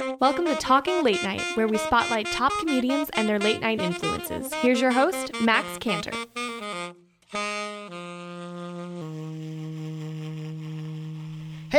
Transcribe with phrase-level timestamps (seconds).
[0.00, 4.52] Welcome to Talking Late Night, where we spotlight top comedians and their late night influences.
[4.54, 6.12] Here's your host, Max Cantor.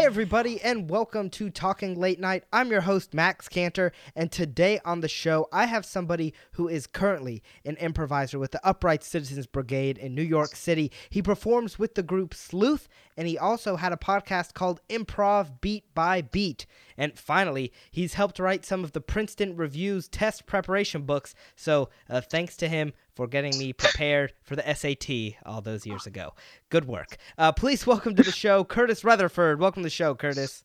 [0.01, 2.43] Hey, everybody, and welcome to Talking Late Night.
[2.51, 6.87] I'm your host, Max Cantor, and today on the show, I have somebody who is
[6.87, 10.91] currently an improviser with the Upright Citizens Brigade in New York City.
[11.11, 15.93] He performs with the group Sleuth, and he also had a podcast called Improv Beat
[15.93, 16.65] by Beat.
[16.97, 22.21] And finally, he's helped write some of the Princeton Review's test preparation books, so uh,
[22.21, 26.33] thanks to him for getting me prepared for the SAT all those years ago.
[26.69, 27.17] Good work.
[27.37, 29.59] Uh, please welcome to the show, Curtis Retherford.
[29.59, 30.63] Welcome to the show, Curtis.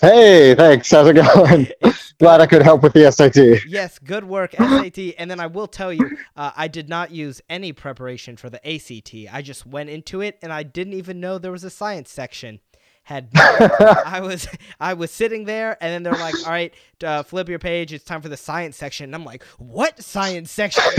[0.00, 0.90] Hey, thanks.
[0.90, 1.68] How's it going?
[2.18, 3.66] Glad I could help with the SAT.
[3.68, 4.98] Yes, good work, SAT.
[5.18, 8.66] And then I will tell you, uh, I did not use any preparation for the
[8.66, 9.14] ACT.
[9.30, 12.60] I just went into it, and I didn't even know there was a science section
[13.04, 14.48] had I was
[14.80, 17.92] I was sitting there and then they're like, "All right, uh, flip your page.
[17.92, 20.82] It's time for the science section." And I'm like, "What science section?"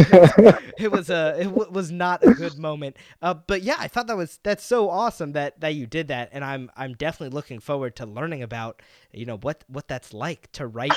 [0.78, 2.96] it was a it w- was not a good moment.
[3.22, 6.30] Uh, but yeah, I thought that was that's so awesome that that you did that,
[6.32, 8.82] and I'm I'm definitely looking forward to learning about
[9.12, 10.94] you know what what that's like to write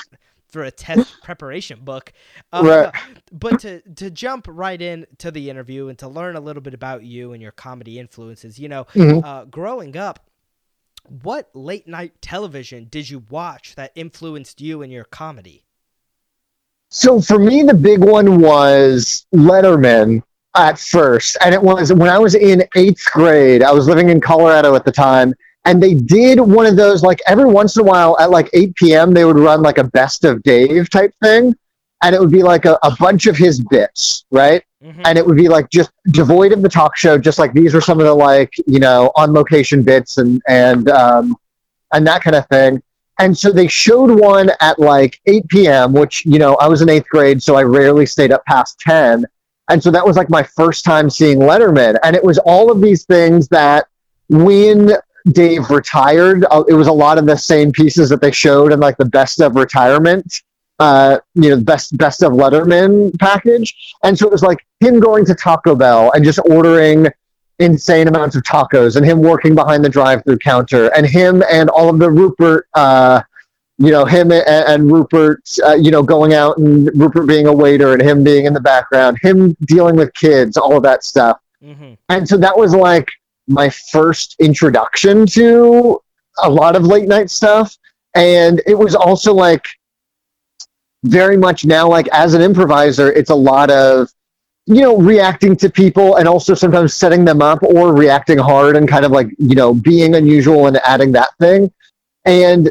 [0.49, 2.13] for a test preparation book.
[2.53, 3.17] Uh, right.
[3.33, 6.75] But to to jump right in to the interview and to learn a little bit
[6.75, 9.25] about you and your comedy influences, you know, Mhm.
[9.25, 10.21] uh, growing up,
[11.11, 15.65] what late night television did you watch that influenced you in your comedy?
[16.91, 20.23] So for me, the big one was Letterman
[20.57, 21.37] at first.
[21.45, 24.85] And it was when I was in eighth grade, I was living in Colorado at
[24.85, 25.35] the time.
[25.65, 28.75] And they did one of those, like every once in a while at like 8
[28.77, 31.55] p.m., they would run like a best of Dave type thing.
[32.03, 34.63] And it would be like a, a bunch of his bits, right?
[34.85, 35.03] Mhm.
[35.05, 37.81] and it would be like just devoid of the talk show just like these are
[37.81, 41.35] some of the like you know on location bits and and um
[41.93, 42.81] and that kind of thing.
[43.19, 46.89] And so they showed one at like 8 p.m which you know i was in
[46.89, 49.25] eighth grade so i rarely stayed up past 10
[49.69, 51.99] and so that was like my first time seeing letterman.
[52.05, 53.87] And it was all of these things that
[54.29, 54.93] when
[55.33, 58.79] dave retired uh, it was a lot of the same pieces that they showed in
[58.79, 60.43] like the best of retirement
[60.79, 65.01] uh, you know, the best best of Letterman package, and so it was like him
[65.01, 67.07] going to Taco Bell and just ordering
[67.59, 71.89] insane amounts of tacos, and him working behind the drive-through counter, and him and all
[71.89, 73.21] of the Rupert, uh,
[73.79, 77.53] you know, him and, and Rupert, uh, you know, going out and Rupert being a
[77.53, 81.41] waiter and him being in the background, him dealing with kids, all of that stuff,
[81.65, 81.95] Mm-hmm.
[82.09, 83.09] and so that was like
[83.49, 86.01] my first introduction to
[86.45, 87.77] a lot of late night stuff,
[88.15, 89.67] and it was also like
[91.09, 94.09] very much now like as an improviser it's a lot of
[94.67, 98.89] you know reacting to people and also sometimes setting them up or reacting hard and
[98.89, 101.73] kind of like you know being unusual and adding that thing.
[102.25, 102.71] And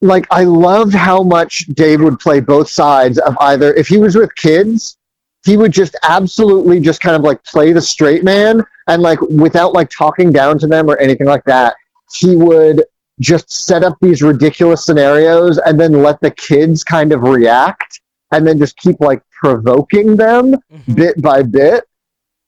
[0.00, 4.14] like i loved how much dave would play both sides of either if he was
[4.14, 4.96] with kids
[5.44, 9.72] he would just absolutely just kind of like play the straight man and like without
[9.72, 11.74] like talking down to them or anything like that
[12.12, 12.84] he would
[13.20, 18.00] just set up these ridiculous scenarios and then let the kids kind of react
[18.32, 20.94] and then just keep like provoking them Mm-hmm.
[20.94, 21.84] bit by bit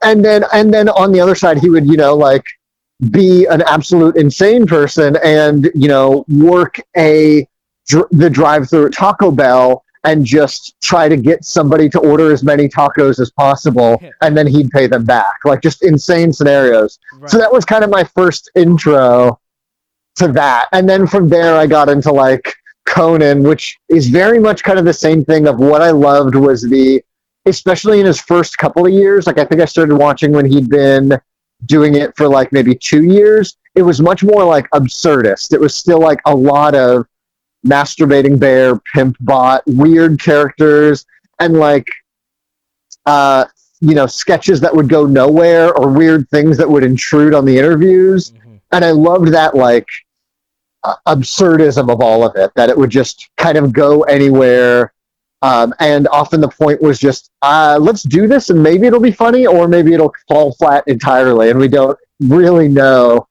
[0.02, 2.44] and then and then on the other side he would you know like
[3.10, 7.46] be an absolute insane person and you know work a
[7.88, 12.32] dr- the drive through at Taco Bell and just try to get somebody to order
[12.32, 14.10] as many tacos as possible Yeah.
[14.22, 17.30] and then he'd pay them back like just insane scenarios Right.
[17.30, 19.38] so that was kind of my first intro
[20.20, 20.68] to that.
[20.72, 22.54] And then from there, I got into like
[22.86, 26.62] Conan, which is very much kind of the same thing of what I loved was
[26.62, 27.02] the,
[27.46, 29.26] especially in his first couple of years.
[29.26, 31.18] Like I think I started watching when he'd been
[31.66, 33.56] doing it for like maybe two years.
[33.74, 35.52] It was much more like absurdist.
[35.52, 37.06] It was still like a lot of
[37.66, 41.04] masturbating bear, pimp bot, weird characters,
[41.38, 41.86] and like,
[43.06, 43.44] uh,
[43.80, 47.56] you know, sketches that would go nowhere or weird things that would intrude on the
[47.58, 48.60] interviews Mhm.
[48.72, 49.86] and I loved that like
[51.06, 54.92] absurdism of all of it that it would just kind of go anywhere
[55.42, 59.12] um, and often the point was just uh, let's do this and maybe it'll be
[59.12, 63.26] funny or maybe it'll fall flat entirely and we don't really know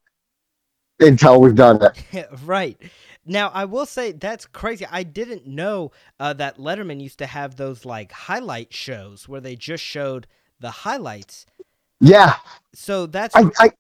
[1.00, 1.80] until we've done
[2.14, 2.78] it right.
[3.26, 4.88] Now, I will say that's crazy.
[4.90, 9.56] I didn't know uh, that Letterman used to have those like highlight shows where they
[9.56, 10.26] just showed
[10.60, 11.46] the highlights.
[12.00, 12.36] yeah
[12.74, 13.72] So that's I, I,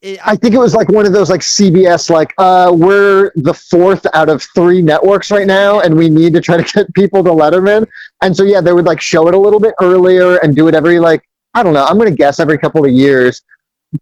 [0.00, 3.54] it, I think it was like one of those like CBS like uh we're the
[3.54, 7.22] fourth out of three networks right now and we need to try to get people
[7.24, 7.86] to Letterman
[8.22, 10.74] and so yeah they would like show it a little bit earlier and do it
[10.74, 11.22] every like
[11.54, 13.42] I don't know I'm gonna guess every couple of years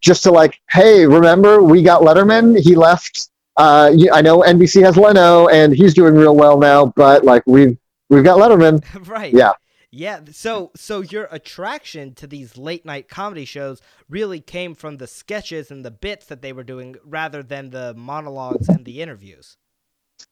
[0.00, 3.30] just to like hey remember we got Letterman he left
[3.60, 6.86] uh, I know NBC has Leno, and he's doing real well now.
[6.86, 7.76] But like we've
[8.08, 8.82] we've got Letterman.
[9.08, 9.32] right.
[9.32, 9.52] Yeah.
[9.92, 10.20] Yeah.
[10.30, 15.70] So so your attraction to these late night comedy shows really came from the sketches
[15.70, 19.56] and the bits that they were doing rather than the monologues and the interviews.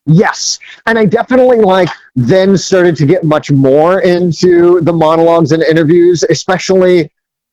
[0.06, 5.62] Yes, and I definitely like then started to get much more into the monologues and
[5.62, 7.10] interviews, especially,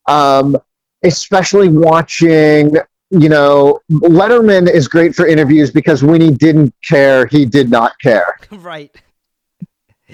[0.08, 0.58] um,
[1.04, 2.76] especially watching.
[3.12, 7.98] You know, Letterman is great for interviews because when he didn't care, he did not
[8.00, 8.38] care.
[8.52, 8.96] right.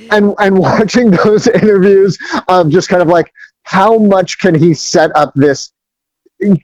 [0.10, 2.18] And and watching those interviews
[2.48, 3.34] of just kind of like
[3.64, 5.72] how much can he set up this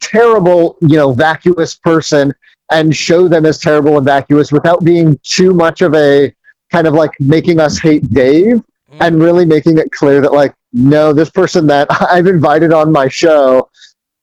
[0.01, 2.33] terrible you know vacuous person
[2.71, 6.33] and show them as terrible and vacuous without being too much of a
[6.71, 8.63] kind of like making us hate Dave mm.
[8.99, 13.07] and really making it clear that like no this person that I've invited on my
[13.07, 13.69] show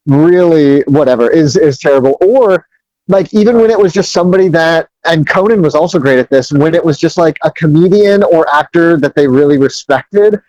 [0.07, 2.17] really whatever is is terrible.
[2.21, 2.67] Or
[3.09, 6.53] like even when it was just somebody that and Conan was also great at this
[6.53, 10.41] when it was just like a comedian or actor that they really respected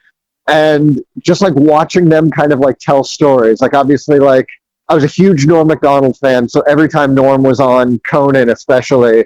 [0.48, 3.62] and just like watching them kind of like tell stories.
[3.62, 4.48] Like obviously like
[4.88, 9.25] I was a huge Norm Macdonald fan so every time Norm was on Conan especially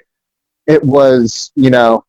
[0.66, 2.04] it was you know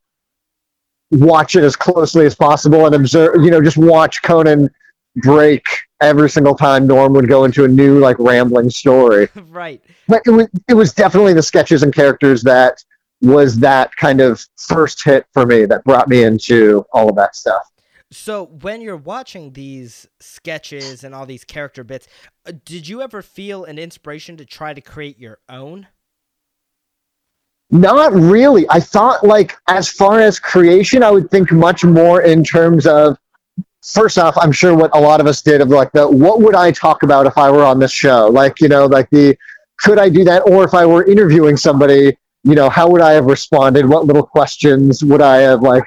[1.11, 4.69] watch it as closely as possible and observe you know just watch Conan
[5.17, 5.65] break
[6.01, 9.81] every single time Norm would go into a new like rambling story right.
[10.07, 12.83] but it was it was definitely the sketches and characters that
[13.21, 17.35] was that kind of first hit for me that brought me into all of that
[17.35, 17.71] stuff.
[18.11, 22.07] So when you're watching these sketches and all these character bits,
[22.45, 25.87] uh, did you ever feel an inspiration to try to create your own?
[27.69, 28.65] Not really.
[28.69, 33.17] I thought like as far as creation, I would think much more in terms of
[33.83, 36.55] first off, I'm sure what a lot of us did of like the what would
[36.55, 38.27] I talk about if I were on this show?
[38.27, 39.37] Like, you know, like the
[39.79, 40.41] could I do that?
[40.47, 43.87] Or if I were interviewing somebody, you know, how would I have responded?
[43.87, 45.83] What little questions would I have like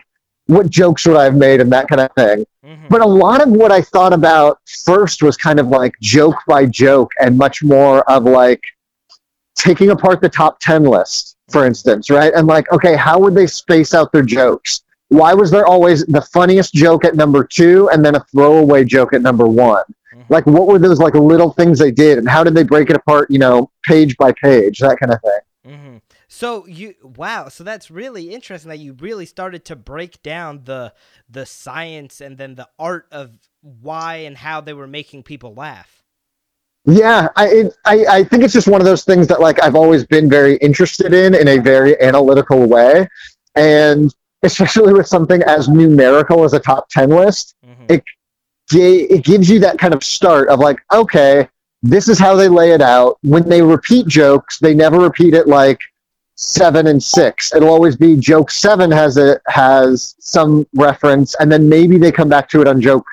[0.47, 2.45] what jokes would I have made and that kind of thing.
[2.65, 2.89] Mhm.
[2.91, 6.67] But a lot of what I thought about first was kind of like joke by
[6.67, 8.61] joke and much more of like
[9.57, 12.33] taking apart the top 10 list, for instance, right?
[12.35, 14.83] And like, okay, how would they space out their jokes?
[15.15, 19.13] Why was there always the funniest joke at number two and then a throwaway joke
[19.15, 19.85] at number one?
[20.15, 20.25] Mhm.
[20.29, 22.97] Like, what were those like little things they did and how did they break it
[22.97, 25.41] apart, you know, page by page, that kind of thing?
[25.65, 25.97] hmm
[26.29, 30.93] So you wow, so that's really interesting that you really started to break down the
[31.29, 33.33] the science and then the art of
[33.63, 36.03] why and how they were making people laugh.
[36.87, 39.75] Yeah, I, it, I I think it's just one of those things that like I've
[39.75, 43.09] always been very interested in in a very analytical way,
[43.55, 44.15] and
[44.45, 47.91] especially with something as numerical as a top ten list, Mhm.
[48.73, 51.49] It- it gives you that kind of start of like, okay,
[51.83, 53.19] this is how they lay it out.
[53.23, 55.79] When they repeat jokes, they never repeat it like
[56.37, 57.55] seven and six.
[57.55, 62.29] It'll always be joke seven has a has some reference, and then maybe they come
[62.29, 63.05] back to it on joke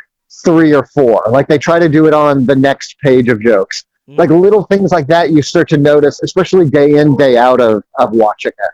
[0.43, 1.21] three or four.
[1.29, 3.83] Like they try to do it on the next page of jokes.
[4.07, 7.83] Like little things like that you start to notice, especially day in, day out of,
[7.99, 8.71] of watching it.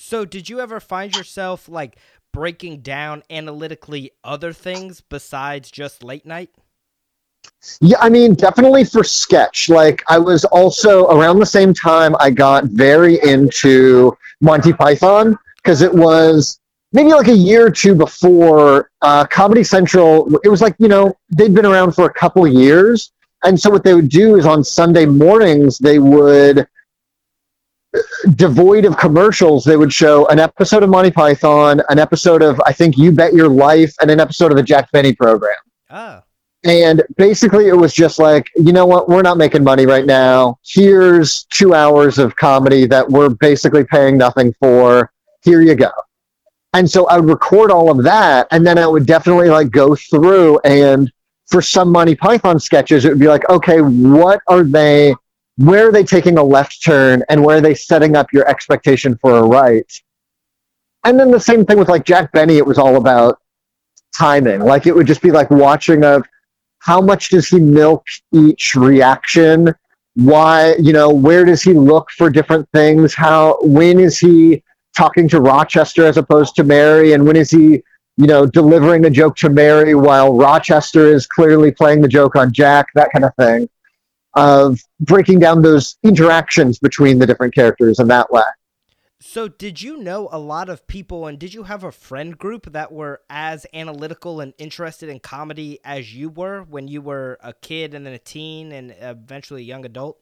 [0.00, 1.96] So did you ever find yourself like
[2.32, 6.50] breaking down analytically other things besides just late night?
[7.80, 9.68] Yeah, I mean, definitely for sketch.
[9.68, 15.82] Like, I was also around the same time I got very into Monty Python because
[15.82, 16.60] it was
[16.92, 20.38] maybe like a year or two before uh, Comedy Central.
[20.44, 23.10] It was like, you know, they'd been around for a couple years.
[23.42, 26.68] And so what they would do is on Sunday mornings, they would,
[28.34, 32.72] devoid of commercials, they would show an episode of Monty Python, an episode of, I
[32.72, 35.56] think, You Bet Your Life, and an episode of the Jack Benny program.
[35.90, 36.20] Oh.
[36.64, 39.08] And basically, it was just like, you know what?
[39.08, 40.58] We're not making money right now.
[40.66, 45.12] Here's two hours of comedy that we're basically paying nothing for.
[45.44, 45.90] Here you go.
[46.74, 49.94] And so I would record all of that, and then I would definitely like go
[49.94, 51.10] through and
[51.48, 55.14] for some Monty Python sketches, it would be like, okay, what are they?
[55.58, 59.18] Where are they taking a left turn, and where are they setting up your expectation
[59.18, 60.02] for a right?
[61.04, 62.56] And then the same thing with like Jack Benny.
[62.56, 63.38] It was all about
[64.14, 64.60] timing.
[64.60, 66.24] Like it would just be like watching of
[66.80, 69.74] how much does he milk each reaction
[70.18, 74.60] why you know where does he look for different things how when is he
[74.96, 77.80] talking to rochester as opposed to mary and when is he
[78.16, 82.52] you know delivering a joke to mary while rochester is clearly playing the joke on
[82.52, 83.68] jack that kind of thing
[84.38, 88.42] of breaking down those interactions between the different characters in that way
[89.20, 92.72] So did you know a lot of people and did you have a friend group
[92.72, 97.52] that were as analytical and interested in comedy as you were when you were a
[97.52, 100.18] kid and then a teen and eventually a young adult?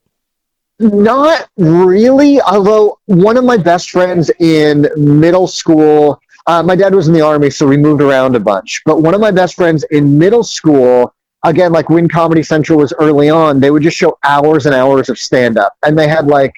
[0.79, 7.09] Not really, although one of my best friends in middle school, uh, my dad was
[7.09, 8.83] in the army, so we moved around a bunch.
[8.85, 11.15] But one of my best friends in middle school,
[11.47, 15.09] again, like when Comedy Central was early on, they would just show hours and hours
[15.09, 15.75] of stand up.
[15.85, 16.53] And they had like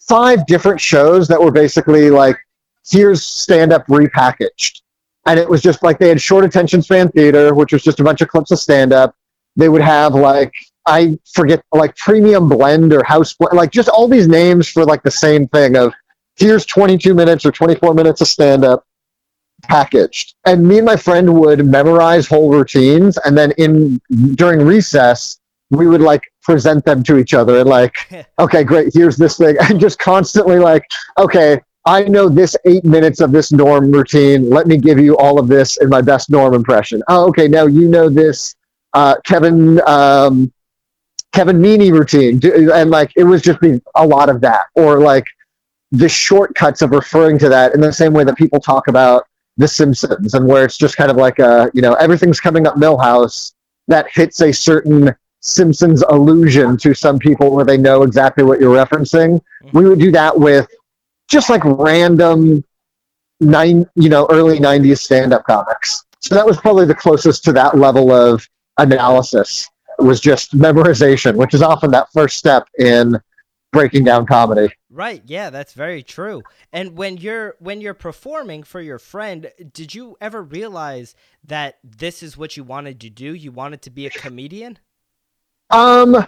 [0.00, 2.36] five different shows that were basically like,
[2.88, 4.82] here's stand up repackaged.
[5.26, 8.04] And it was just like they had short attention span theater, which was just a
[8.04, 9.14] bunch of clips of stand up.
[9.56, 10.52] They would have like
[10.86, 15.02] I forget like premium blend or house blend, like just all these names for like
[15.02, 15.92] the same thing of
[16.36, 18.86] here's 22 minutes or 24 minutes of stand up
[19.68, 20.34] packaged.
[20.44, 24.00] And me and my friend would memorize whole routines and then in
[24.34, 25.38] during recess
[25.70, 27.94] we would like present them to each other and like
[28.38, 30.84] okay great here's this thing and just constantly like
[31.18, 34.50] okay I know this eight minutes of this Norm routine.
[34.50, 37.02] Let me give you all of this in my best Norm impression.
[37.08, 37.48] Oh, okay.
[37.48, 38.54] Now you know this
[38.92, 40.52] uh, Kevin um,
[41.32, 42.40] Kevin Meaney routine,
[42.74, 43.60] and like it was just
[43.94, 45.24] a lot of that, or like
[45.92, 49.26] the shortcuts of referring to that in the same way that people talk about
[49.58, 52.76] The Simpsons, and where it's just kind of like a you know everything's coming up
[52.76, 53.52] Milhouse
[53.88, 58.74] that hits a certain Simpsons allusion to some people where they know exactly what you're
[58.74, 59.40] referencing.
[59.64, 59.78] Mm-hmm.
[59.78, 60.68] We would do that with
[61.28, 62.64] just like random
[63.40, 66.04] nine, you know, early '90s stand-up comics.
[66.20, 68.46] So that was probably the closest to that level of
[68.78, 73.16] analysis was just memorization, which is often that first step in
[73.72, 74.68] breaking down comedy.
[74.98, 76.42] Right, yeah, that's very true.
[76.72, 81.14] And when you're when you're performing for your friend, did you ever realize
[81.44, 83.32] that this is what you wanted to do?
[83.32, 84.80] You wanted to be a comedian?
[85.70, 86.26] Um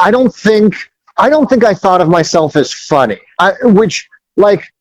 [0.00, 0.76] I don't think
[1.18, 3.18] I don't think I thought of myself as funny.
[3.38, 4.72] I, which like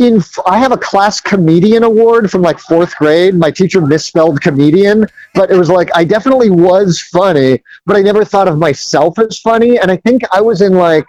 [0.00, 3.36] in I have a class comedian award from like fourth grade.
[3.36, 8.24] My teacher misspelled comedian, but it was like I definitely was funny, but I never
[8.24, 9.78] thought of myself as funny.
[9.78, 11.06] And I think I was in like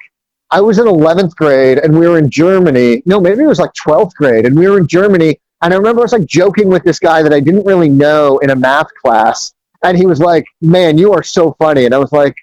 [0.51, 3.01] I was in eleventh grade and we were in Germany.
[3.05, 5.39] No, maybe it was like twelfth grade, and we were in Germany.
[5.63, 8.39] And I remember I was like joking with this guy that I didn't really know
[8.39, 9.53] in a math class,
[9.84, 12.36] and he was like, "Man, you are so funny," and I was like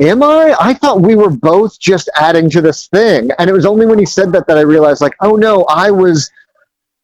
[0.00, 0.54] am I?
[0.58, 3.30] I thought we were both just adding to this thing.
[3.38, 5.90] And it was only when he said that that I realized, like, oh no, I
[5.90, 6.30] was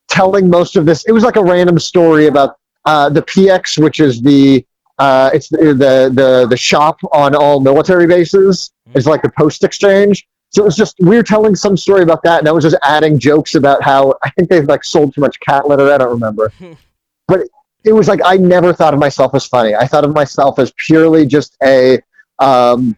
[0.09, 1.05] telling most of this.
[1.07, 4.65] It was like a random story about uh, the PX, which is the
[5.03, 8.73] uh, it's the, the the the shop on all military bases.
[8.89, 8.99] Mm-hmm.
[8.99, 10.27] It's like the post exchange.
[10.51, 12.77] So it was just we were telling some story about that, and I was just
[12.85, 15.93] adding jokes about how I think they've like sold too much cat litter.
[15.93, 16.53] I don't remember,
[17.29, 17.41] but
[17.85, 19.75] it was like I never thought of myself as funny.
[19.75, 22.01] I thought of myself as purely just a
[22.39, 22.97] um,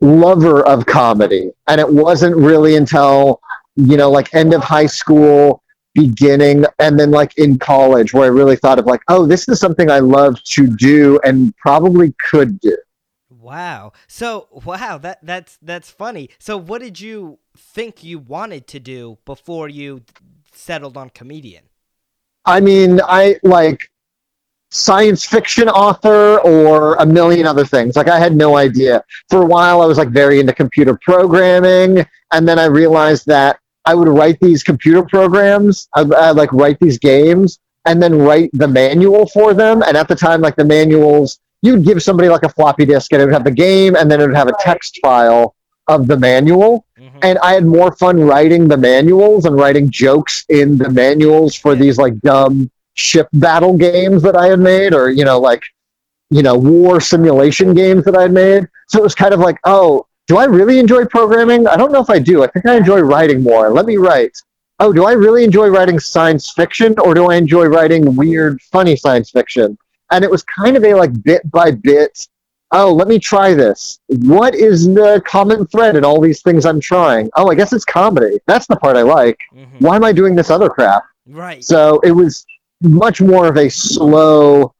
[0.00, 1.50] lover of comedy.
[1.66, 3.40] And it wasn't really until,
[3.76, 5.62] you know, like end of high school,
[5.96, 9.58] beginning, and then like in college where I really thought of like, oh, this is
[9.58, 12.76] something I love to do and probably could do.
[13.30, 13.92] Wow.
[14.06, 16.30] So, wow, that that's that's funny.
[16.38, 20.02] So, what did you think you wanted to do before you
[20.52, 21.64] settled on comedian?
[22.44, 23.90] I mean, I like
[24.70, 27.96] science fiction author or a million other things.
[27.96, 29.02] Like I had no idea.
[29.30, 33.58] For a while, I was like very into computer programming, and then I realized that
[33.86, 38.50] I would write these computer programs, I'd, I'd like write these games, and then write
[38.52, 39.82] the manual for them.
[39.82, 43.22] And at the time, like the manuals, you'd give somebody like a floppy disk, and
[43.22, 45.54] it would have the game, and then it would have a text file
[45.86, 46.84] of the manual.
[46.98, 47.18] Mm-hmm.
[47.22, 51.74] And I had more fun writing the manuals and writing jokes in the manuals for
[51.74, 55.62] these like dumb ship battle games that I had made, or you know, like
[56.30, 58.68] you know, war simulation games that I had made.
[58.88, 61.66] So it was kind of like, oh, do I really enjoy programming?
[61.66, 62.42] I don't know if I do.
[62.42, 63.70] I think I enjoy writing more.
[63.70, 64.36] Let me write.
[64.78, 68.96] Oh, do I really enjoy writing science fiction, or do I enjoy writing weird, funny
[68.96, 69.78] science fiction?
[70.10, 72.28] And it was kind of a like bit by bit.
[72.72, 74.00] Oh, let me try this.
[74.08, 77.30] What is the common thread in all these things I'm trying?
[77.36, 78.38] Oh, I guess it's comedy.
[78.46, 79.38] That's the part I like.
[79.54, 79.84] Mm-hmm.
[79.84, 81.04] Why am I doing this other crap?
[81.26, 81.64] Right.
[81.64, 82.44] So it was
[82.82, 84.74] much more of a slow,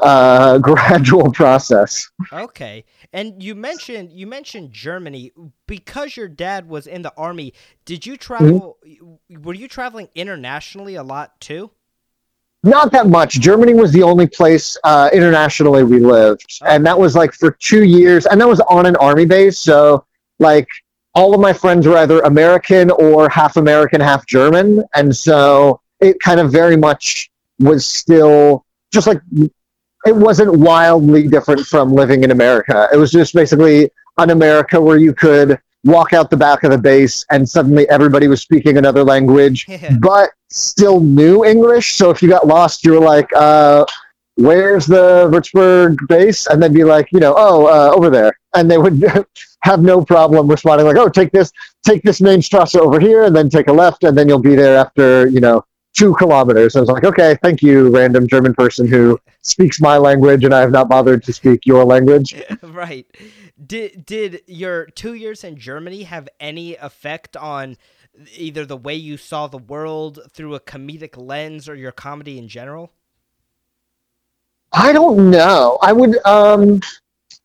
[0.00, 2.08] uh, gradual process.
[2.32, 5.32] Okay, and you mentioned you mentioned Germany
[5.68, 7.54] because your dad was in the army.
[7.84, 8.76] Did you travel?
[8.86, 9.42] Mm-hmm.
[9.42, 11.70] Were you traveling internationally a lot too?
[12.64, 13.34] Not that much.
[13.34, 16.66] Germany was the only place uh, internationally we lived, oh.
[16.66, 19.58] and that was like for two years, and that was on an army base.
[19.58, 20.04] So
[20.40, 20.66] like
[21.14, 26.20] all of my friends were either American or half American, half German, and so it
[26.20, 27.30] kind of very much
[27.60, 29.20] was still just like
[30.06, 32.88] it wasn't wildly different from living in America.
[32.92, 36.78] It was just basically an America where you could walk out the back of the
[36.78, 39.96] base and suddenly everybody was speaking another language, yeah.
[40.00, 41.94] but still knew English.
[41.94, 43.84] So if you got lost, you were like, uh,
[44.36, 46.46] where's the Würzburg base?
[46.46, 48.32] And they'd be like, you know, oh, uh, over there.
[48.54, 49.04] And they would
[49.62, 51.52] have no problem responding like, oh, take this,
[51.84, 54.54] take this main Strasse over here and then take a left and then you'll be
[54.54, 55.64] there after, you know,
[55.94, 56.76] two kilometers.
[56.76, 60.60] I was like, okay, thank you, random German person who speaks my language and I
[60.60, 62.34] have not bothered to speak your language.
[62.62, 63.06] right.
[63.64, 67.76] Did did your two years in Germany have any effect on
[68.36, 72.48] either the way you saw the world through a comedic lens or your comedy in
[72.48, 72.92] general?
[74.72, 75.78] I don't know.
[75.80, 76.80] I would um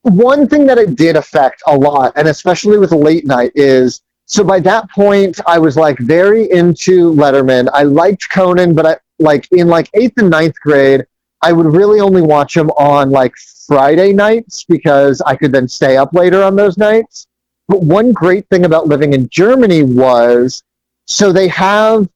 [0.01, 4.43] one thing that it did affect a lot, and especially with late night, is so
[4.43, 7.67] by that point I was like very into Letterman.
[7.74, 11.03] I liked Conan, but I like in like eighth and ninth grade,
[11.41, 13.33] I would really only watch him on like
[13.65, 17.25] Friday nights because I could then stay up later on those nights.
[17.67, 20.62] But one great thing about living in Germany was
[21.05, 22.07] so they have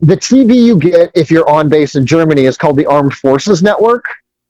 [0.00, 3.62] the TV you get if you're on base in Germany is called the Armed Forces
[3.62, 4.06] Network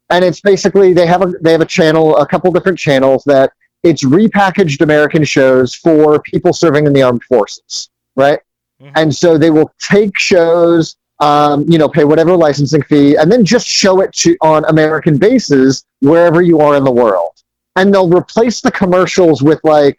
[0.09, 3.53] and it's basically they have a they have a channel, a couple different channels that
[3.85, 8.41] it's repackaged American shows for people serving in the armed forces, right?
[8.81, 8.93] Mm-hmm.
[8.97, 13.45] And so they will take shows, um, you know, pay whatever licensing fee, and then
[13.45, 17.33] just show it to on American bases wherever you are in the world.
[17.77, 19.99] And they'll replace the commercials with like,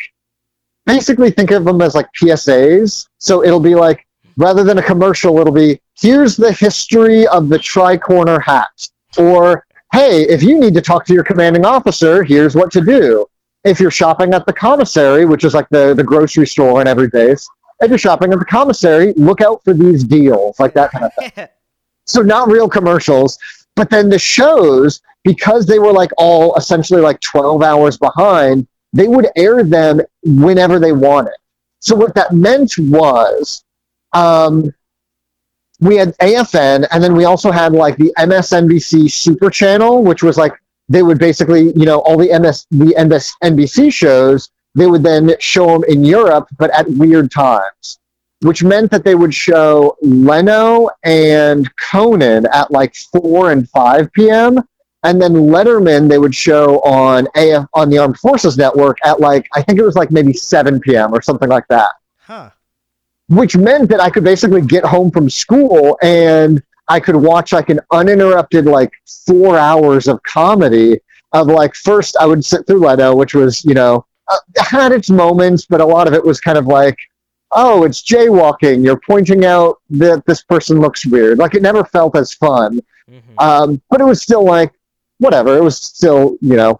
[0.85, 3.07] basically think of them as like PSAs.
[3.19, 4.05] So it'll be like
[4.37, 8.87] rather than a commercial, it'll be here's the history of the tri-corner hat,
[9.17, 13.25] or hey, if you need to talk to your commanding officer, here's what to do.
[13.65, 17.07] If you're shopping at the commissary, which is like the, the grocery store in every
[17.07, 17.47] base,
[17.81, 21.13] if you're shopping at the commissary, look out for these deals, like that kind of
[21.15, 21.47] thing.
[22.05, 23.37] so not real commercials,
[23.75, 29.07] but then the shows, because they were like all essentially like 12 hours behind, they
[29.07, 31.35] would air them whenever they wanted.
[31.79, 33.63] So what that meant was
[34.13, 34.73] um,
[35.81, 40.37] we had AFN, and then we also had like the MSNBC Super Channel, which was
[40.37, 40.53] like
[40.89, 42.93] they would basically, you know, all the MS the
[43.43, 47.99] NBC shows they would then show them in Europe, but at weird times,
[48.41, 54.61] which meant that they would show Leno and Conan at like four and five p.m.
[55.03, 59.47] And then Letterman they would show on AF on the Armed Forces Network at like
[59.53, 61.13] I think it was like maybe seven p.m.
[61.13, 61.91] or something like that.
[62.17, 62.49] Huh
[63.27, 67.69] which meant that I could basically get home from school and I could watch like
[67.69, 68.91] an uninterrupted like
[69.25, 70.99] four hours of comedy
[71.33, 75.09] of like first I would sit through Leno, which was you know uh, had its
[75.09, 76.97] moments, but a lot of it was kind of like
[77.51, 78.83] oh it's jaywalking.
[78.83, 81.37] You're pointing out that this person looks weird.
[81.37, 83.39] Like it never felt as fun, mm-hmm.
[83.39, 84.71] um, but it was still like
[85.17, 85.57] whatever.
[85.57, 86.79] It was still you know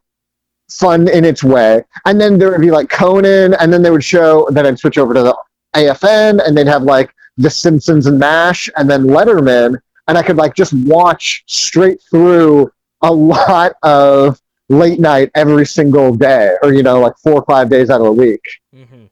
[0.70, 1.84] fun in its way.
[2.06, 4.48] And then there would be like Conan, and then they would show.
[4.52, 5.38] Then I'd switch over to the
[5.76, 10.38] AFN, and they'd have like The Simpsons and MASH, and then Letterman, and I could
[10.38, 14.40] like just watch straight through a lot of
[14.70, 18.08] late night every single day, or you know, like four or five days out of
[18.08, 18.42] a week.
[18.74, 19.06] Mm-hmm.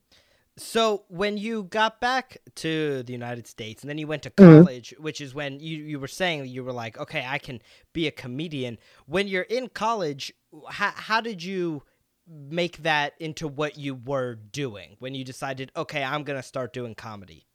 [0.55, 4.63] So when you got back to the United States and then you went to mm-hmm.
[4.63, 5.03] college, mm-hmm.
[5.03, 7.59] which is when you, you were saying you were like, okay, I can
[7.91, 8.77] be a comedian.
[9.07, 10.31] When you're in college,
[10.69, 11.83] how, how did you
[12.27, 16.71] make that into what you were doing when you decided, okay, I'm going to start
[16.71, 17.47] doing comedy?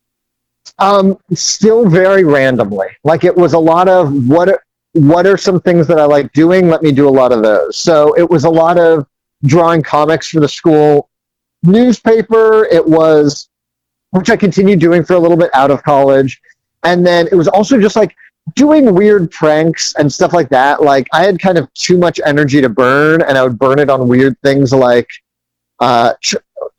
[0.78, 2.88] Um, still very randomly.
[3.04, 6.32] Like it was a lot of what are, what are some things that I like
[6.32, 6.68] doing?
[6.68, 7.76] Let me do a lot of those.
[7.76, 9.06] So it was a lot of
[9.44, 11.08] drawing comics for the school
[11.62, 12.64] newspaper.
[12.66, 13.48] It was,
[14.10, 16.40] which I continued doing for a little bit out of college.
[16.84, 18.14] And then it was also just like
[18.54, 22.60] doing weird pranks and stuff like that, like I had kind of too much energy
[22.60, 25.08] to burn, and I would burn it on weird things like
[25.80, 26.14] uh,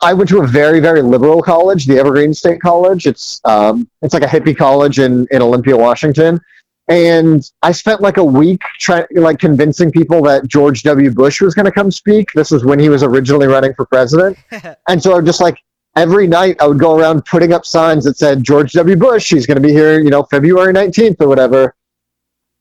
[0.02, 3.08] I went to a very very liberal college, the Evergreen State College.
[3.08, 6.40] It's um, it's like a hippie college in in Olympia, Washington.
[6.88, 11.12] And I spent like a week trying, like, convincing people that George W.
[11.12, 12.32] Bush was going to come speak.
[12.34, 14.40] This was when he was originally running for president,
[14.88, 15.60] and so I'm just like,
[15.96, 18.96] every night I would go around putting up signs that said George W.
[18.96, 21.76] Bush, he's going to be here, you know, February 19th or whatever.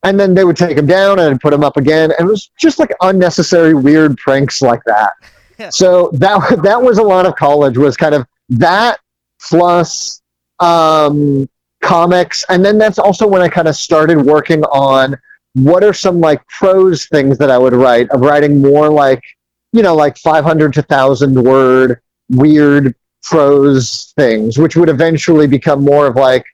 [0.02, 2.12] And then they would take him down and put him up again.
[2.18, 5.12] And it was just like unnecessary, weird pranks like that.
[5.70, 8.98] so that that was a lot of college was kind of that
[9.40, 10.22] plus
[10.60, 11.48] um,
[11.82, 12.44] comics.
[12.48, 15.16] And then that's also when I kind of started working on
[15.54, 19.22] what are some like prose things that I would write of writing more like,
[19.72, 26.06] you know, like 500 to 1,000 word weird prose things, which would eventually become more
[26.06, 26.44] of like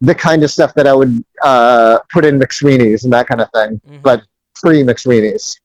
[0.00, 3.50] the kind of stuff that I would uh, put in McSweeney's and that kind of
[3.52, 3.98] thing, mm-hmm.
[4.02, 4.22] but
[4.54, 5.58] pre McSweeney's.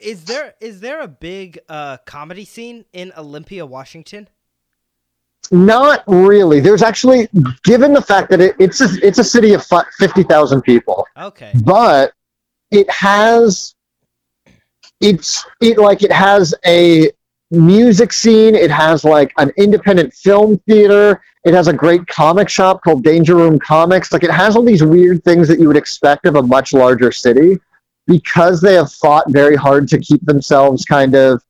[0.00, 4.28] Is there is there a big uh, comedy scene in Olympia, Washington?
[5.52, 6.58] Not really.
[6.58, 7.28] There's actually,
[7.62, 9.64] given the fact that it, it's a, it's a city of
[9.96, 11.06] fifty thousand people.
[11.16, 11.52] Okay.
[11.62, 12.12] But
[12.70, 13.76] it has
[15.00, 17.10] it's it like it has a
[17.50, 22.82] music scene it has like an independent film theater it has a great comic shop
[22.82, 26.26] called danger room comics like it has all these weird things that you would expect
[26.26, 27.56] of a much larger city
[28.06, 31.42] because they have fought very hard to keep themselves kind of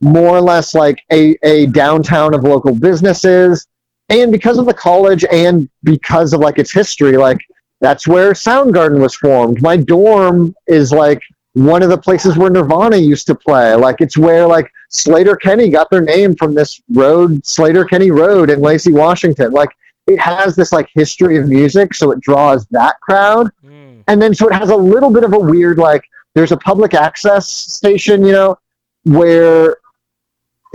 [0.00, 3.66] more or less like a, a downtown of local businesses.
[4.08, 7.38] And because of the college and because of like its history like
[7.80, 9.62] that's where soundgarden was formed.
[9.62, 11.22] My dorm is like
[11.54, 13.74] one of the places where nirvana used to play.
[13.74, 18.60] Like it's where like Sleater-Kinney got their name from this road Sleater Kinney road in
[18.60, 19.52] lacey washington.
[19.52, 19.70] Like
[20.06, 23.50] it has this like history of music so it draws that crowd.
[23.64, 23.79] Mm.
[24.10, 26.94] And then so it has a little bit of a weird like there's a public
[26.94, 28.58] access station you know
[29.04, 29.76] where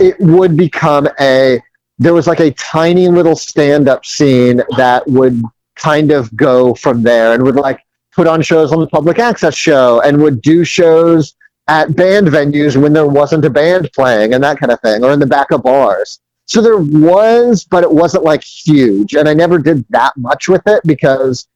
[0.00, 1.60] it would become a
[1.98, 5.42] there was like a tiny little stand-up scene that would
[5.76, 7.80] kind of go from there and would like
[8.12, 11.34] put on shows on the public access show and would do shows
[11.68, 15.12] at band venues when there wasn't a band playing and that kind of thing or
[15.12, 16.20] in the back of bars.
[16.46, 19.14] So there was but it wasn't like huge.
[19.14, 21.46] And i never did that much with it because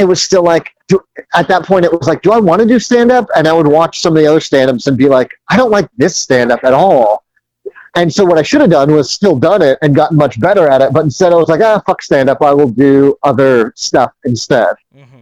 [0.00, 0.98] it was still like do,
[1.34, 3.52] at that point it was like do i want to do stand up and i
[3.52, 6.64] would watch some of the other stand-ups and be like i don't like this stand-up
[6.64, 7.22] at all
[7.96, 10.66] and so what i should have done was still done it and gotten much better
[10.68, 14.12] at it but instead i was like ah fuck stand-up i will do other stuff
[14.24, 15.20] instead mm-hmm.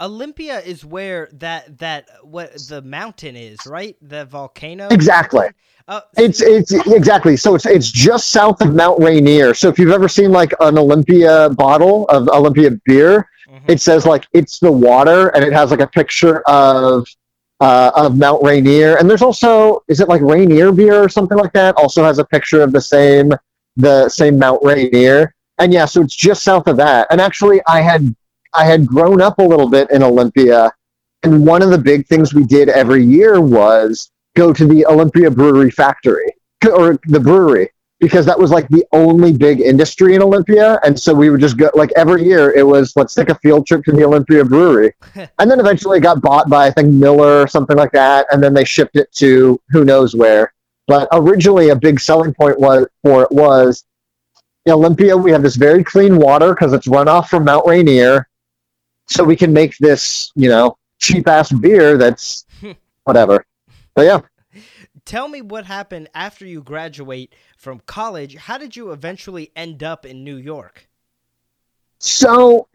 [0.00, 3.96] Olympia is where that that what the mountain is, right?
[4.02, 4.88] The volcano.
[4.88, 5.46] exactly
[5.86, 9.90] Uh, it's it's exactly so it's it's just south of mount rainier so if you've
[9.90, 13.60] ever seen like an olympia bottle of olympia beer mhm.
[13.68, 17.06] it says like it's the water and it has like a picture of
[17.60, 18.96] uh, of Mount Rainier.
[18.96, 21.76] And there's also is it like Rainier beer or something like that?
[21.76, 23.32] Also has a picture of the same
[23.76, 25.34] the same Mount Rainier.
[25.58, 27.06] And yeah so it's just south of that.
[27.10, 28.14] And actually I had
[28.54, 30.72] I had grown up a little bit in Olympia
[31.22, 35.30] and one of the big things we did every year was go to the Olympia
[35.30, 36.34] Brewery factory
[36.66, 37.70] or the brewery
[38.02, 40.80] because that was like the only big industry in Olympia.
[40.84, 43.64] And so we would just go like every year it was let's take a field
[43.64, 44.92] trip to the Olympia Brewery.
[45.14, 48.26] and then eventually it got bought by I think Miller or something like that.
[48.32, 50.52] And then they shipped it to who knows where.
[50.88, 53.84] But originally a big selling point was for it was
[54.66, 58.26] in Olympia we have this very clean water because it's runoff from Mount Rainier.
[59.06, 62.46] So we can make this, you know, cheap ass beer that's
[63.04, 63.46] whatever.
[63.94, 64.20] But yeah.
[65.04, 68.36] Tell me what happened after you graduate from college.
[68.36, 70.88] How did you eventually end up in New York?
[71.98, 72.68] So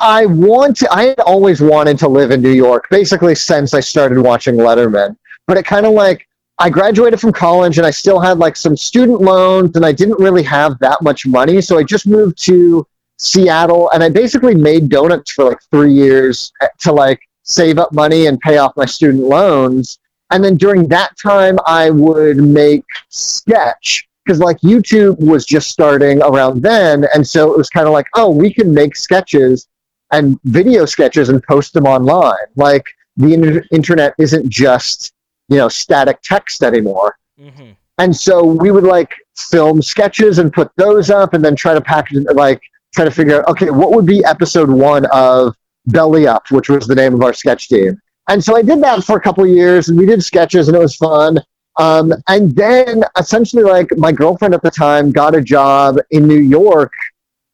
[0.00, 3.80] I want to, I had always wanted to live in New York, basically since I
[3.80, 5.16] started watching Letterman.
[5.46, 6.26] But it kind of like
[6.58, 10.20] I graduated from college and I still had like some student loans and I didn't
[10.20, 11.60] really have that much money.
[11.60, 12.86] So I just moved to
[13.18, 17.92] Seattle and I basically made donuts for like three years eh, to like save up
[17.92, 19.98] money and pay off my student loans.
[20.34, 26.20] And then during that time, I would make sketch because like YouTube was just starting
[26.22, 27.06] around then.
[27.14, 29.68] And so it was kind of like, oh, we can make sketches
[30.10, 32.34] and video sketches and post them online.
[32.56, 32.84] Like
[33.16, 35.12] the inter- internet isn't just,
[35.48, 37.16] you know, static text anymore.
[37.40, 37.70] Mm-hmm.
[37.98, 41.80] And so we would like film sketches and put those up and then try to
[41.80, 42.60] package it, like
[42.92, 45.54] try to figure out, okay, what would be episode one of
[45.86, 48.00] Belly Up, which was the name of our sketch team.
[48.28, 50.80] And so I did that for a couple years and we did sketches and it
[50.80, 51.38] was fun.
[51.76, 56.38] Um, and then essentially like my girlfriend at the time got a job in New
[56.38, 56.92] York.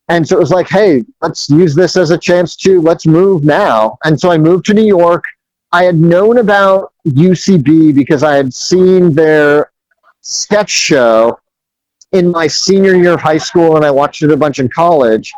[0.09, 3.45] And so it was like, hey, let's use this as a chance to let's move
[3.45, 3.99] now.
[4.05, 5.25] And so I moved to New York.
[5.73, 9.71] I had known about UCB because I had seen their
[10.21, 11.39] sketch show
[12.13, 15.33] in my senior year of high school and I watched it a bunch in college.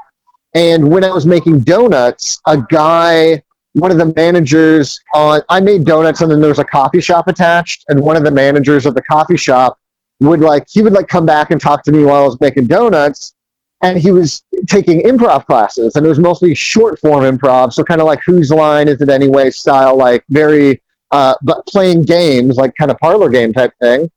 [0.54, 3.42] And when I was making donuts, a guy,
[3.74, 7.28] one of the managers on, I made donuts and then there was a coffee shop
[7.28, 7.84] attached.
[7.88, 9.78] And one of the managers of the coffee shop
[10.20, 12.66] would like, he would like come back and talk to me while I was making
[12.66, 13.34] donuts.
[13.82, 17.72] And he was taking improv classes and it was mostly short form improv.
[17.72, 20.80] So kind of like whose line is it anyway style, like very,
[21.10, 24.10] uh, but playing games, like kind of parlor game type thing.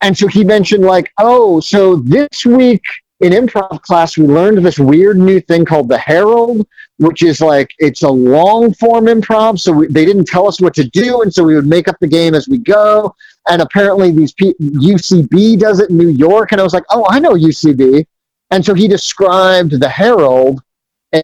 [0.00, 2.82] And so he mentioned like, oh, so this week
[3.20, 6.66] in improv class, we learned this weird new thing called the Herald,
[6.98, 9.58] which is like it's a long form improv.
[9.58, 11.96] So we, they didn't tell us what to do, and so we would make up
[12.00, 13.14] the game as we go.
[13.48, 17.06] And apparently, these pe- UCB does it in New York, and I was like, oh,
[17.08, 18.06] I know UCB.
[18.50, 20.62] And so he described the Herald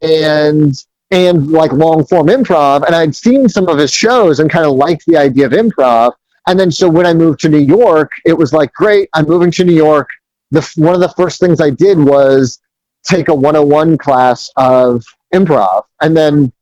[0.03, 0.75] and
[1.11, 4.73] and like long form improv, and I'd seen some of his shows and kind of
[4.73, 6.13] liked the idea of improv.
[6.49, 9.51] And then so when I moved to New York, it was like, great, I'm moving
[9.53, 10.09] to New York
[10.55, 12.61] the one of the first things I did was
[13.05, 16.53] take a 101 class of improv, and then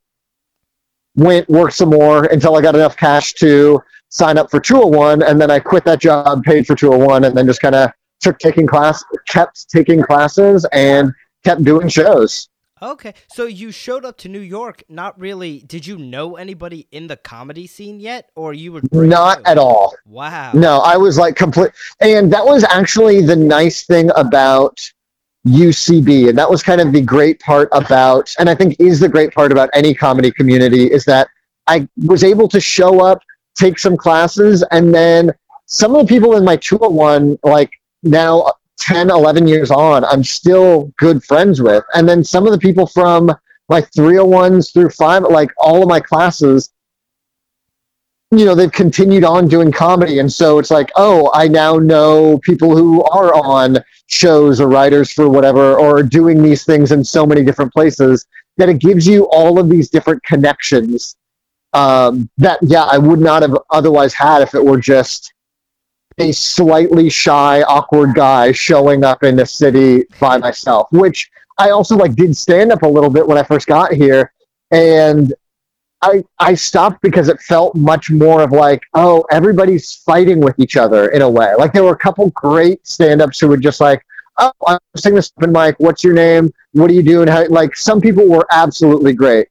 [1.15, 5.41] went worked some more until I got enough cash to sign up for 201, and
[5.41, 8.67] then I quit that job, paid for 201, and then just kind of took taking
[8.67, 11.13] class, kept taking classes, and
[11.45, 12.49] kept doing shows.
[12.83, 14.83] Okay, so you showed up to New York.
[14.89, 15.61] Not really.
[15.61, 19.95] Did you know anybody in the comedy scene yet, or you were not at all?
[20.05, 20.51] Wow.
[20.53, 24.81] No, I was like complete, and that was actually the nice thing about
[25.47, 29.09] UCB, and that was kind of the great part about, and I think is the
[29.09, 31.29] great part about any comedy community is that
[31.69, 33.23] I was able to show up,
[33.55, 35.33] take some classes, and then
[35.67, 37.71] some of the people in my 201, like
[38.03, 41.85] now 10, 11 years on, I'm still good friends with.
[41.95, 43.33] And then some of the people from
[43.69, 46.71] like 301s through five, like all of my classes,
[48.33, 50.19] you know, they've continued on doing comedy.
[50.19, 55.13] And so it's like, oh, I now know people who are on shows or writers
[55.13, 59.29] for whatever, or doing these things in so many different places that it gives you
[59.31, 61.17] all of these different connections
[61.73, 65.32] um, that, yeah, I would not have otherwise had if it were just
[66.23, 71.97] a slightly shy, awkward guy showing up in the city by myself, which I also
[71.97, 74.33] like did stand up a little bit when I first got here.
[74.71, 75.35] And
[76.01, 80.77] I I stopped because it felt much more of like, oh, everybody's fighting with each
[80.77, 81.55] other in a way.
[81.57, 84.05] Like there were a couple great stand-ups who were just like,
[84.39, 85.77] oh, I'm singing this open mic.
[85.79, 86.53] What's your name?
[86.73, 87.29] What are you doing?
[87.29, 89.49] How, like some people were absolutely great,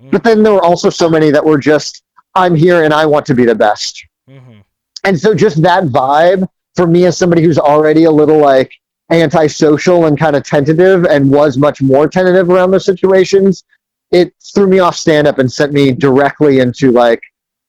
[0.00, 0.10] mm-hmm.
[0.10, 2.02] but then there were also so many that were just,
[2.34, 4.04] I'm here and I want to be the best.
[4.28, 4.61] Mm-hmm.
[5.04, 8.72] And so just that vibe for me as somebody who's already a little like
[9.10, 13.64] antisocial and kind of tentative and was much more tentative around those situations,
[14.10, 17.20] it threw me off stand up and sent me directly into like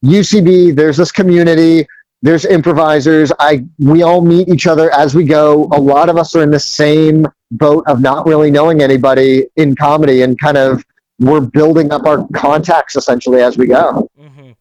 [0.05, 1.87] UCB, there's this community,
[2.21, 3.31] there's improvisers.
[3.39, 5.69] I we all meet each other as we go.
[5.71, 9.75] A lot of us are in the same boat of not really knowing anybody in
[9.75, 10.83] comedy and kind of
[11.19, 14.09] we're building up our contacts essentially as we go.
[14.19, 14.51] Mm-hmm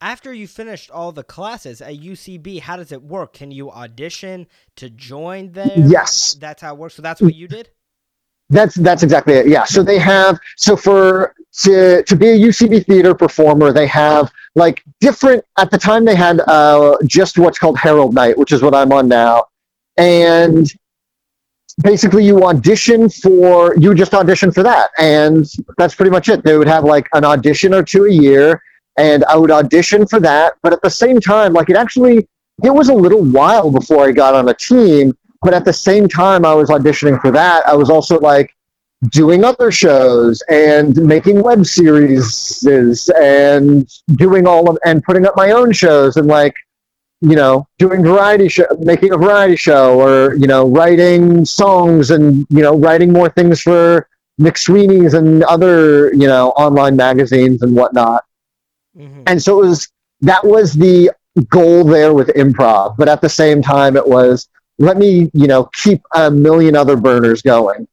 [0.00, 3.34] after you finished all the classes at UCB, how does it work?
[3.34, 5.72] Can you audition to join there?
[5.76, 6.34] Yes.
[6.34, 6.94] That's how it works.
[6.94, 7.70] So that's what you did?
[8.48, 9.48] That's that's exactly it.
[9.48, 9.64] Yeah.
[9.64, 14.84] So they have so for to to be a UCB theater performer, they have like
[15.00, 18.72] different at the time they had uh just what's called Herald Night, which is what
[18.72, 19.46] I'm on now.
[19.96, 20.70] And
[21.82, 26.56] basically you audition for you just audition for that and that's pretty much it they
[26.56, 28.62] would have like an audition or two a year
[28.96, 30.54] and I would audition for that.
[30.62, 32.28] But at the same time, like it actually,
[32.62, 35.16] it was a little while before I got on a team.
[35.42, 37.66] But at the same time, I was auditioning for that.
[37.66, 38.56] I was also like
[39.10, 42.66] doing other shows and making web series
[43.20, 46.54] and doing all of and putting up my own shows and like
[47.20, 52.46] you know doing variety show making a variety show or you know writing songs and
[52.48, 54.08] you know writing more things for
[54.40, 58.24] McSweeney's and other you know online magazines and whatnot
[58.96, 59.22] Mm-hmm.
[59.26, 59.88] And so it was
[60.20, 61.10] that was the
[61.48, 65.64] goal there with improv, but at the same time it was let me, you know,
[65.74, 67.88] keep a million other burners going.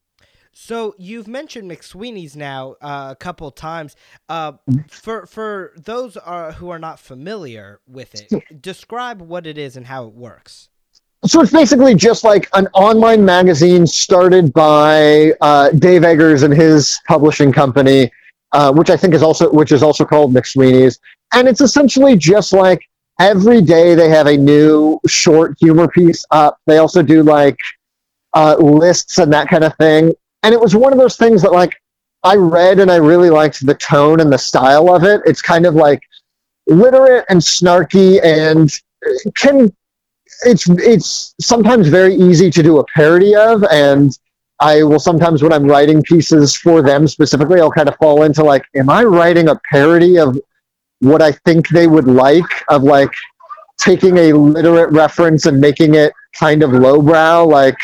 [0.52, 3.96] So you've mentioned McSweeney's now uh, a couple times.
[4.30, 4.54] Uh,
[4.90, 9.88] for for those uh, who are not familiar with it, describe what it is and
[9.88, 10.70] how it works.
[11.26, 17.00] So it's basically just like an online magazine started by uh, Dave Eggers and his
[17.08, 18.12] publishing company
[18.54, 21.00] uh, which I think is also which is also called McSweeney's,
[21.34, 22.82] and it's essentially just like
[23.20, 26.60] every day they have a new short humor piece up.
[26.66, 27.58] They also do like
[28.34, 30.14] uh, lists and that kind of thing,
[30.44, 31.76] and it was one of those things that like
[32.24, 35.22] I read and I really liked the tone and the style of it.
[35.26, 36.02] It's kind of like
[36.68, 38.72] literate and snarky and
[39.36, 39.74] can
[40.46, 44.18] it's it's sometimes very easy to do a parody of and
[44.60, 48.44] I will sometimes when I'm writing pieces for them specifically, I'll kind of fall into
[48.44, 50.40] like, am I writing a parody of
[51.00, 53.12] what I think they would like of like
[53.78, 57.78] taking a literate reference and making it kind of lowbrow, like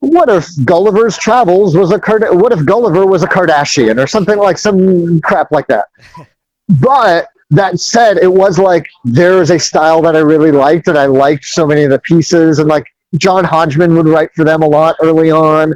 [0.00, 4.38] what if Gulliver's Travels was a Card- what if Gulliver was a Kardashian or something
[4.38, 5.86] like some crap like that.
[6.80, 10.96] but that said, it was like there is a style that I really liked and
[10.96, 12.86] I liked so many of the pieces and like
[13.16, 15.74] John Hodgman would write for them a lot early on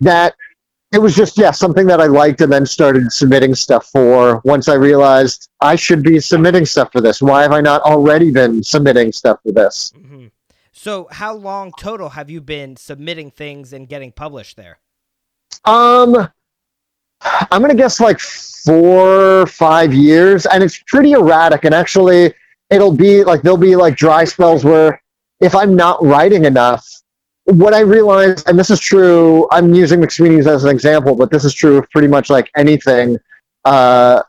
[0.00, 0.34] that
[0.92, 4.68] it was just yeah something that I liked and then started submitting stuff for once
[4.68, 7.22] I realized I should be submitting stuff for this.
[7.22, 9.92] Why have I not already been submitting stuff for this?
[9.96, 10.26] Mm-hmm.
[10.72, 14.78] So how long total have you been submitting things and getting published there?
[15.64, 16.28] Um
[17.22, 18.18] I'm gonna guess like
[18.64, 21.64] four, five years, and it's pretty erratic.
[21.64, 22.34] And actually,
[22.70, 25.02] it'll be like there'll be like dry spells where
[25.40, 26.86] if I'm not writing enough,
[27.50, 31.44] what I realized, and this is true, I'm using McSweeney's as an example, but this
[31.44, 33.18] is true of pretty much like anything.
[33.64, 34.22] Uh,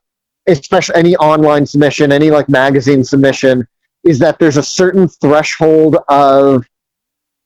[0.48, 3.68] especially any online submission, any like magazine submission,
[4.04, 6.66] is that there's a certain threshold of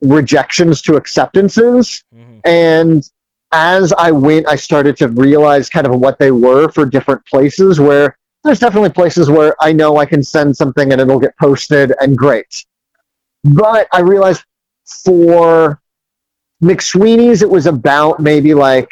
[0.01, 2.03] rejections to acceptances.
[2.15, 2.39] Mhm.
[2.45, 3.09] And
[3.51, 7.79] as I went, I started to realize kind of what they were for different places
[7.79, 11.93] where there's definitely places where I know I can send something and it'll get posted
[11.99, 12.63] and great.
[13.43, 14.43] But I realized
[14.85, 15.81] for
[16.63, 18.89] McSweeney's, it was about maybe like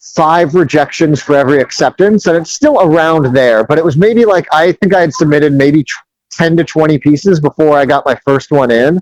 [0.00, 3.64] five rejections for every acceptance, and it's still around there.
[3.64, 5.84] But it was maybe like I think I had submitted maybe
[6.32, 9.00] 10 to 20 pieces before I got my first one in.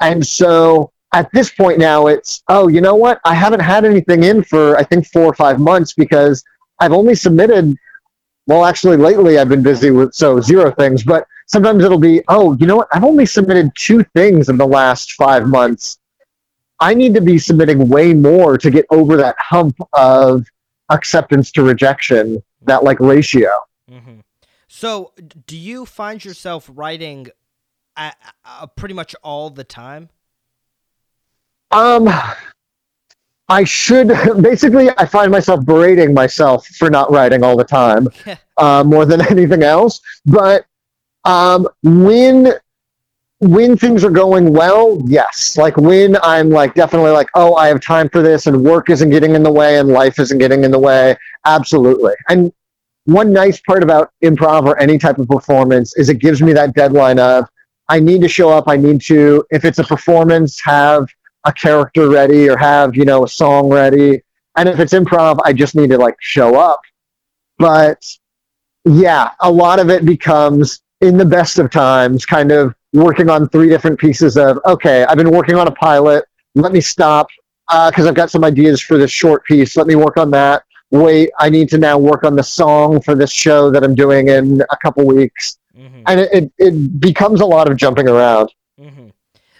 [0.00, 3.20] And so at this point now, it's, oh, you know what?
[3.24, 6.42] I haven't had anything in for, I think, four or five months because
[6.80, 7.76] I've only submitted,
[8.46, 12.56] well, actually, lately I've been busy with, so zero things, but sometimes it'll be, oh,
[12.58, 12.88] you know what?
[12.92, 15.98] I've only submitted two things in the last five months.
[16.78, 20.46] I need to be submitting way more to get over that hump of
[20.90, 23.50] acceptance to rejection, that like ratio.
[23.90, 24.20] Mm-hmm.
[24.68, 25.12] So,
[25.46, 27.28] do you find yourself writing
[27.96, 28.10] uh,
[28.44, 30.10] uh, pretty much all the time?
[31.70, 32.08] Um,
[33.48, 34.08] I should
[34.42, 34.90] basically.
[34.90, 38.08] I find myself berating myself for not writing all the time,
[38.56, 40.00] uh, more than anything else.
[40.24, 40.66] But
[41.26, 42.52] um, when
[43.40, 45.58] when things are going well, yes.
[45.58, 49.10] Like when I'm like definitely like, oh, I have time for this, and work isn't
[49.10, 51.16] getting in the way, and life isn't getting in the way.
[51.44, 52.14] Absolutely.
[52.28, 52.52] And
[53.04, 56.74] one nice part about improv or any type of performance is it gives me that
[56.74, 57.46] deadline of
[57.88, 58.64] I need to show up.
[58.66, 61.06] I need to, if it's a performance, have
[61.46, 64.20] a character ready or have you know a song ready
[64.56, 66.80] and if it's improv i just need to like show up
[67.56, 68.04] but
[68.84, 73.48] yeah a lot of it becomes in the best of times kind of working on
[73.48, 77.26] three different pieces of okay i've been working on a pilot let me stop
[77.68, 80.62] because i've got some ideas for this short piece let me work on that.
[80.90, 84.28] Wait i need to now work on the song for this show that i'm doing
[84.28, 85.58] in a couple weeks.
[85.74, 88.52] Hmm and it, it, it becomes a lot of jumping around.
[88.78, 89.08] Hmm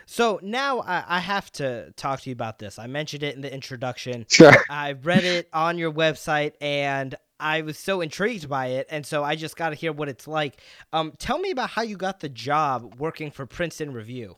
[0.06, 2.78] So now I, I have to talk to you about this.
[2.78, 4.24] I mentioned it in the introduction.
[4.30, 4.52] sure.
[4.70, 9.22] I read it on your website and I was so intrigued by it, and so
[9.22, 10.60] I just got to hear what it's like.
[10.92, 14.36] Um, tell me about how you got the job working for Princeton Review.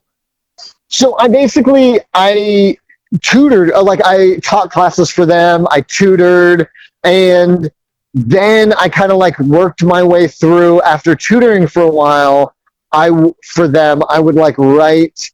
[0.88, 2.76] So I basically I
[3.22, 5.66] tutored uh, like I taught classes for them.
[5.70, 6.68] I tutored
[7.04, 7.70] and
[8.14, 12.54] then I kind of like worked my way through after tutoring for a while.
[12.92, 13.10] I
[13.44, 15.30] for them I would like write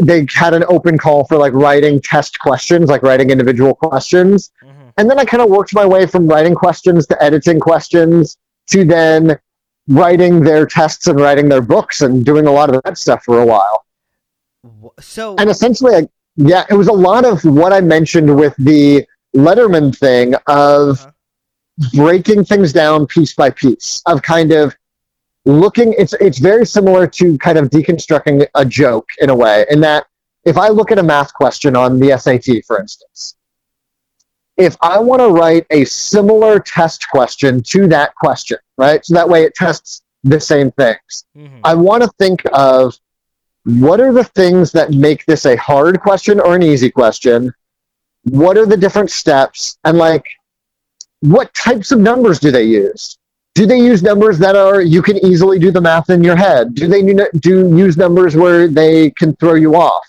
[0.00, 4.50] they had an open call for like writing test questions, like writing individual questions.
[4.96, 8.84] And then I kind of worked my way from writing questions to editing questions to
[8.84, 9.38] then
[9.88, 13.40] writing their tests and writing their books and doing a lot of that stuff for
[13.40, 13.84] a while
[15.00, 19.06] So and essentially like, yeah it was a lot of what i mentioned with the
[19.36, 21.10] letterman thing of Uh-huh.
[21.94, 24.74] breaking things down piece by piece of kind of
[25.44, 29.80] looking it's it's very similar to kind of deconstructing a joke in a way in
[29.80, 30.06] that
[30.44, 33.35] if i look at a math question on the sat for instance
[34.56, 39.28] if i want to write a similar test question to that question right so that
[39.28, 41.60] way it tests the same things mhm.
[41.62, 42.98] I want to think of
[43.66, 47.52] what are the things that make this a hard question or an easy question?
[48.22, 49.76] What are the different steps?
[49.82, 50.24] And like,
[51.20, 53.18] what types of numbers do they use?
[53.56, 56.74] Do they use numbers that are you can easily do the math in your head?
[56.74, 60.06] Do they do use numbers where they can throw you off?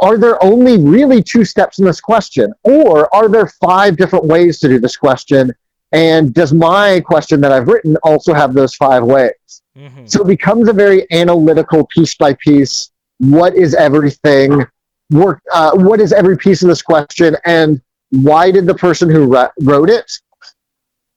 [0.00, 4.58] Are there only really two steps in this question, or are there five different ways
[4.60, 5.52] to do this question?
[5.92, 9.32] And does my question that I've written also have those five ways?
[9.76, 10.08] Mhm.
[10.08, 12.90] So it becomes a very analytical piece by piece.
[13.18, 14.66] What is everything?
[15.10, 15.40] Work.
[15.52, 19.50] Uh, what is every piece of this question, and why did the person who wr-
[19.60, 20.18] wrote it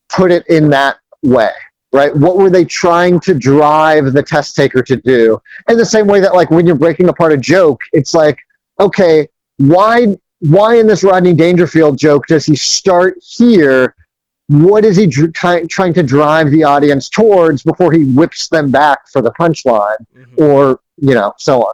[0.09, 1.51] put it in that way?
[1.91, 2.15] Right?
[2.15, 5.39] What were they trying to drive the test taker to do?
[5.69, 8.39] In the same way that, like, when you're breaking apart a joke, it's like,
[8.79, 10.17] okay, why?
[10.39, 13.95] Why in this Rodney Dangerfield joke does he start here
[14.47, 19.07] what is he try- trying to drive the audience towards before he whips them back
[19.09, 20.37] for the punchline Mhm.
[20.37, 21.73] or you know so on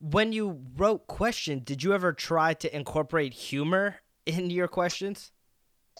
[0.00, 5.30] When you wrote question, did you ever try to incorporate humor in your questions?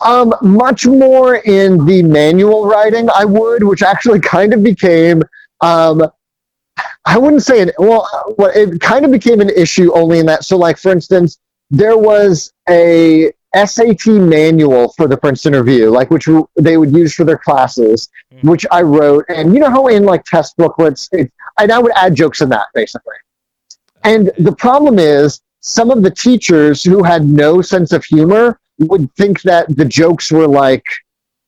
[0.00, 5.22] um much more in the manual writing i would which actually kind of became
[5.60, 6.02] um
[7.04, 8.06] i wouldn't say an well
[8.38, 11.38] it kind of became an issue only in that so like for instance
[11.70, 17.14] there was a SAT manual for the Princeton Review, like which w- they would use
[17.14, 18.50] for their classes, Mhm.
[18.50, 19.24] which I wrote.
[19.30, 22.50] And you know how in like test booklets, it, and I would add jokes in
[22.50, 23.14] that basically.
[24.04, 29.10] And the problem is, some of the teachers who had no sense of humor would
[29.16, 30.84] think that the jokes were like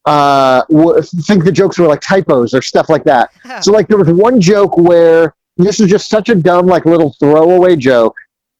[0.07, 3.31] uh, w- think the jokes were like typos or stuff like that.
[3.63, 7.15] So like there was one joke where this is just such a dumb like little
[7.21, 8.17] throwaway joke.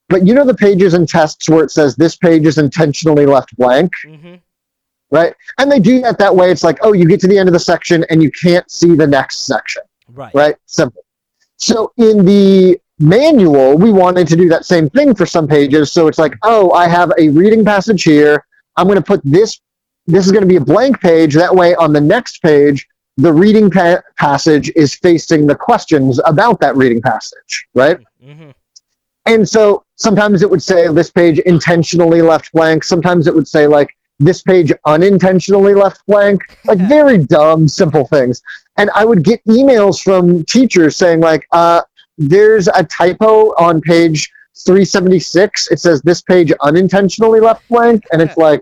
[0.09, 3.55] But you know the pages and tests where it says this page is intentionally left
[3.57, 4.35] blank, hmm
[5.09, 5.33] right?
[5.57, 6.51] And they do that that way.
[6.51, 8.95] It's like, oh, you get to the end of the section and you can't see
[8.95, 10.33] the next section, Right.
[10.33, 10.55] right?
[10.67, 11.03] Simple.
[11.57, 15.91] So in the manual, we wanted to do that same thing for some pages.
[15.91, 18.45] So it's like, oh, I have a reading passage here.
[18.77, 19.59] I'm going to put this.
[20.07, 21.33] This is going to be a blank page.
[21.35, 22.87] That way, on the next page,
[23.17, 27.99] the reading pa- passage is facing the questions about that reading passage, right?
[28.23, 28.49] hmm
[29.25, 32.83] And so sometimes it would say this page intentionally left blank.
[32.83, 36.41] Sometimes it would say like this page unintentionally left blank.
[36.65, 38.41] Like very dumb, simple things.
[38.77, 41.81] And I would get emails from teachers saying like, uh,
[42.17, 44.31] there's a typo on page
[44.65, 45.71] 376.
[45.71, 48.03] It says this page unintentionally left blank.
[48.11, 48.61] And it's like,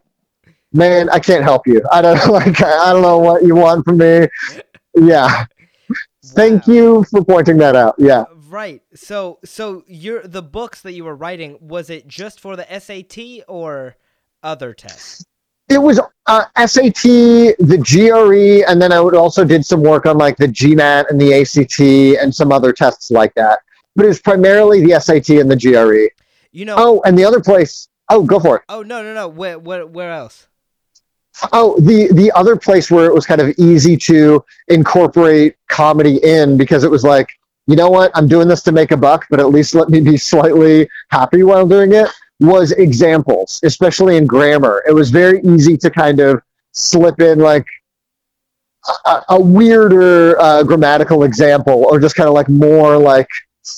[0.74, 1.82] man, I can't help you.
[1.91, 4.28] I don't like, I don't know what you want from me.
[4.95, 5.45] Yeah.
[6.26, 6.74] Thank Wow.
[6.74, 7.95] you for pointing that out.
[7.97, 8.26] Yeah.
[8.47, 8.82] Right.
[8.95, 13.43] So so your the books that you were writing was it just for the SAT
[13.47, 13.95] or
[14.43, 15.26] other tests?
[15.70, 20.17] it was uh, SAT, the GRE, and then I would also did some work on
[20.17, 21.80] like the GMAT and the ACT
[22.20, 23.59] and some other tests like that.
[23.95, 26.09] But it was primarily the SAT and the GRE.
[26.51, 26.76] You know.
[26.78, 27.88] Oh, and the other place.
[28.09, 28.63] Oh, go for it.
[28.67, 29.28] Oh no no no.
[29.28, 30.47] Where where where else?
[31.53, 36.57] Oh, the the other place where it was kind of easy to incorporate comedy in
[36.57, 37.29] because it was like,
[37.67, 40.01] you know what, I'm doing this to make a buck, but at least let me
[40.01, 42.09] be slightly happy while doing it.
[42.41, 44.83] Was examples, especially in grammar.
[44.87, 47.65] It was very easy to kind of slip in like
[49.05, 53.27] a, a weirder uh, grammatical example, or just kind of like more like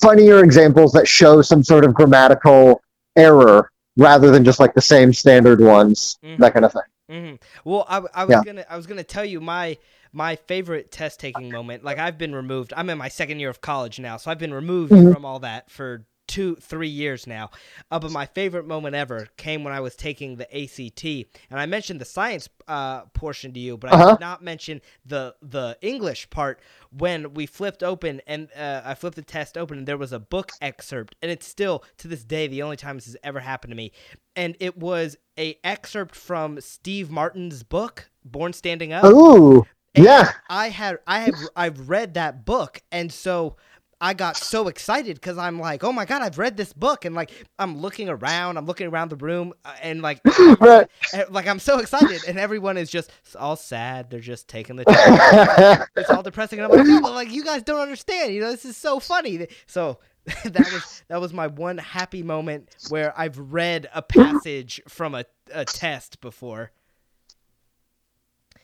[0.01, 2.81] funnier examples that show some sort of grammatical
[3.17, 6.37] error rather than just like the same standard ones, Mhm.
[6.37, 6.81] that kind of thing.
[7.11, 7.35] Hmm
[7.65, 8.41] Well, I, I was Yeah.
[8.41, 9.77] gonna I was gonna tell you my
[10.13, 11.83] my favorite test taking moment.
[11.83, 12.73] Like I've been removed.
[12.75, 15.13] I'm in my second year of college now, so I've been removed Mhm.
[15.13, 17.51] from all that for two three years now.
[17.91, 21.03] Uh, but my favorite moment ever came when I was taking the ACT,
[21.49, 24.11] and I mentioned the science uh, portion to you, but I Uh-huh.
[24.13, 26.61] did not mention the the English part
[26.91, 30.19] when we flipped open and uh, I flipped the test open and there was a
[30.19, 33.71] book excerpt, and it's still to this day the only time this has ever happened
[33.71, 33.91] to me
[34.35, 39.05] and it was a excerpt from Steve Martin's book, Born Standing Up.
[39.05, 39.65] Ooh,
[39.95, 40.31] And yeah.
[40.49, 43.57] I had I have I've read that book, and so
[44.03, 47.13] I got so excited because I'm like, oh my god, I've read this book, and
[47.13, 50.19] like I'm looking around, I'm looking around the room, uh, and like,
[50.59, 50.87] Right.
[51.13, 54.09] and, like I'm so excited, and everyone is just all sad.
[54.09, 54.85] They're just taking the.
[54.85, 55.89] test.
[55.95, 58.33] it's all depressing, and I'm like, yeah, like you guys don't understand.
[58.33, 59.47] You know, this is so funny.
[59.67, 59.99] So
[60.45, 65.25] that was that was my one happy moment where I've read a passage from a,
[65.53, 66.71] a test before.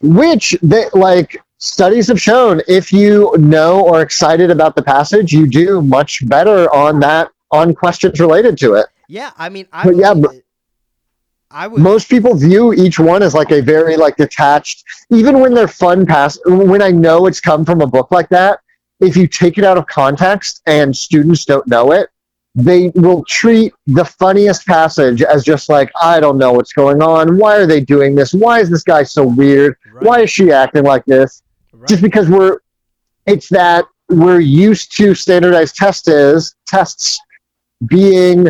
[0.02, 5.48] Which they like studies have shown if you know or excited about the passage, you
[5.48, 8.88] do much better on that on questions related to it.
[9.08, 10.32] Yeah, I mean, I But yeah, but-
[11.50, 15.54] I was Most people view each one as like a very like detached, even when
[15.54, 18.60] they're fun pass when I know it's come from a book like that,
[19.00, 22.10] if you take it out of context and students don't know it,
[22.54, 27.38] they will treat the funniest passage as just like, I don't know what's going on.
[27.38, 28.34] Why are they doing this?
[28.34, 29.78] Why is this guy so weird?
[29.94, 31.44] right, Why is she acting like this?
[31.88, 31.90] Right.
[31.90, 32.60] just because we're
[33.26, 37.20] it's that we're used to standardized test is tests
[37.88, 38.48] being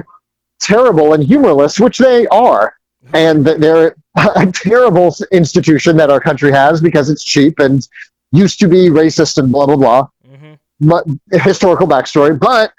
[0.60, 2.76] terrible and humorless which they are.
[3.14, 3.96] And that they're
[4.36, 7.88] a terrible institution that our country has because it's cheap and
[8.34, 10.08] used to be racist and blah blah blah.
[10.28, 12.74] Hmm but historical backstory but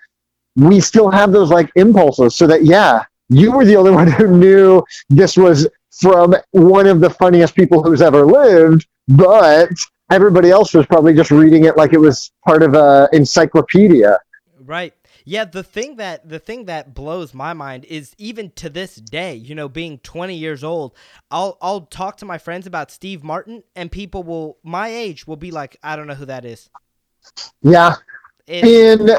[0.56, 4.36] we still have those like impulses so that yeah you were the only one who
[4.36, 9.70] knew this was from one of the funniest people who's ever lived but
[10.11, 14.18] everybody else was probably just reading it like it was part of a encyclopedia
[14.61, 14.92] Right.
[15.24, 19.34] Yeah, the thing that the thing that blows my mind is even to this day,
[19.34, 20.94] you know, being 20 years old,
[21.30, 25.36] I'll I'll talk to my friends about Steve Martin and people will my age will
[25.36, 26.70] be like, I don't know who that is.
[27.62, 27.96] yeah
[28.46, 29.11] It's, in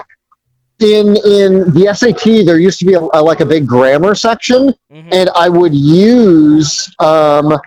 [0.80, 4.74] in in the SAT there used to be a, a, like a big grammar section
[4.92, 7.60] mhm, and I would use um,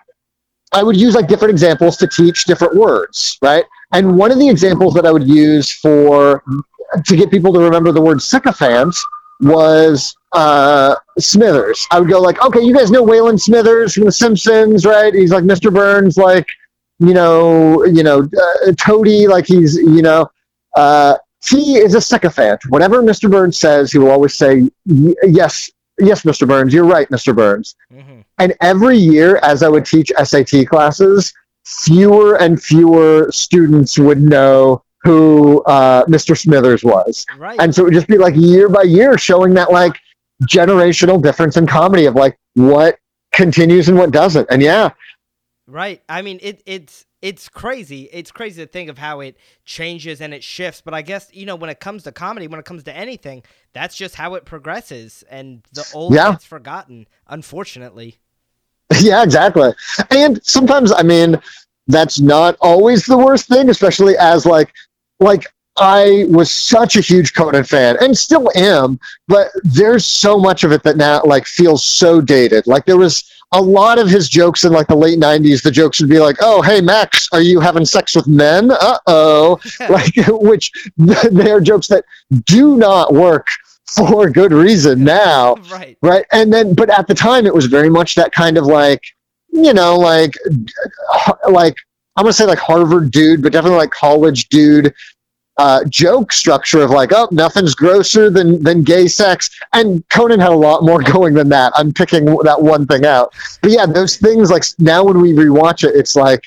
[0.74, 3.64] I would use like different examples to teach different words, right?
[3.92, 6.42] And one of the examples that I would use for
[7.06, 8.94] to get people to remember the word sycophant
[9.40, 11.86] was uh, Smithers.
[11.90, 15.12] I would go like, okay, you guys know Waylon Smithers from The Simpsons, right?
[15.12, 15.72] He's like Mr.
[15.72, 16.46] Burns, like
[16.98, 18.20] you know, you know,
[18.66, 20.30] uh, Toady, like he's you know.
[20.76, 22.60] Uh, he is a sycophant.
[22.68, 23.28] Whatever Mr.
[23.30, 26.46] Burns says, he will always say, "Y- "Yes, yes, Mr.
[26.46, 27.34] Burns, you're right, Mr.
[27.34, 28.11] Burns." mhm.
[28.42, 31.32] And every year, as I would teach SAT classes,
[31.64, 36.36] fewer and fewer students would know who uh, Mr.
[36.36, 37.24] Smithers was.
[37.38, 37.56] Right.
[37.60, 39.96] And so it would just be like year by year showing that like
[40.48, 42.98] generational difference in comedy of like what
[43.32, 44.48] continues and what doesn't.
[44.50, 44.90] And yeah,
[45.68, 46.02] Right.
[46.08, 48.08] I mean, it it's it's crazy.
[48.12, 50.80] It's crazy to think of how it changes and it shifts.
[50.80, 53.44] But I guess you know when it comes to comedy, when it comes to anything,
[53.72, 56.32] that's just how it progresses, and the old Yeah.
[56.32, 57.06] gets forgotten.
[57.28, 58.18] Unfortunately.
[59.00, 59.72] yeah, exactly.
[60.10, 61.40] And sometimes, I mean,
[61.86, 64.72] that's not always the worst thing, especially as like,
[65.20, 65.46] like
[65.78, 70.72] I was such a huge Conan fan and still am, but there's so much of
[70.72, 72.66] it that now like feels so dated.
[72.66, 75.62] Like there was a lot of his jokes in like the late '90s.
[75.62, 78.98] The jokes would be like, "Oh, hey Max, are you having sex with men?" Uh
[79.06, 82.04] oh, like which they're jokes that
[82.44, 83.46] do not work
[83.94, 85.96] for good reason now right.
[86.02, 86.24] right?
[86.32, 89.02] And then but at the time it was very much that kind of like
[89.52, 90.34] you know like
[91.50, 91.74] like
[92.16, 94.94] i'm gonna say like harvard dude but definitely like college dude
[95.58, 99.50] uh, joke structure of like oh nothing's grosser than than gay sex.
[99.72, 101.72] And conan had a lot more going than that.
[101.76, 103.34] I'm picking that one thing out.
[103.60, 106.42] But yeah those things like now when we rewatch it it's like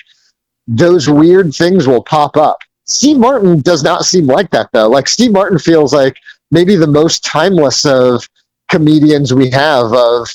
[0.68, 2.60] those weird things will pop up.
[2.88, 4.90] Steve martin does not seem like that though.
[4.90, 6.18] Like steve martin feels like
[6.52, 8.28] maybe the most timeless of
[8.70, 10.28] comedians we have of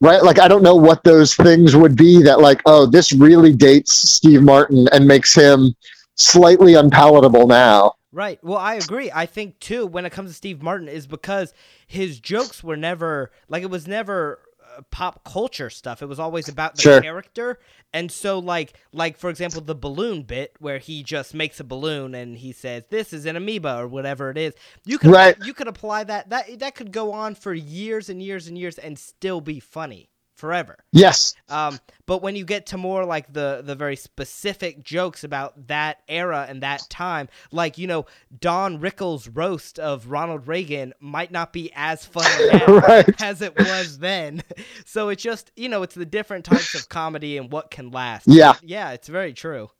[0.00, 3.52] right like i don't know what those things would be that like oh this really
[3.52, 5.74] dates steve martin and makes him
[6.16, 8.38] slightly unpalatable now Right.
[8.44, 9.10] Well, I agree.
[9.12, 11.52] I think too when it comes to Steve Martin is because
[11.84, 14.38] his jokes were never like it was never
[14.90, 16.02] pop culture stuff.
[16.02, 17.00] It was always about the Sure.
[17.00, 17.58] character.
[17.92, 22.14] And so like like for example the balloon bit where he just makes a balloon
[22.14, 24.54] and he says this is an amoeba or whatever it is.
[24.84, 25.36] You could Right.
[25.44, 28.78] you could apply that that that could go on for years and years and years
[28.78, 30.10] and still be funny
[30.44, 30.76] forever.
[30.92, 35.68] yes Um, but when you get to more like the the very specific jokes about
[35.68, 38.04] that era and that time, like you know
[38.40, 43.22] Don Rickles' roast of Ronald Reagan might not be as funny now Right.
[43.22, 44.42] as it was then.
[44.84, 48.28] So it's just you know it's the different types of comedy and what can last.
[48.28, 48.54] Yeah.
[48.62, 49.70] yeah, it's very true.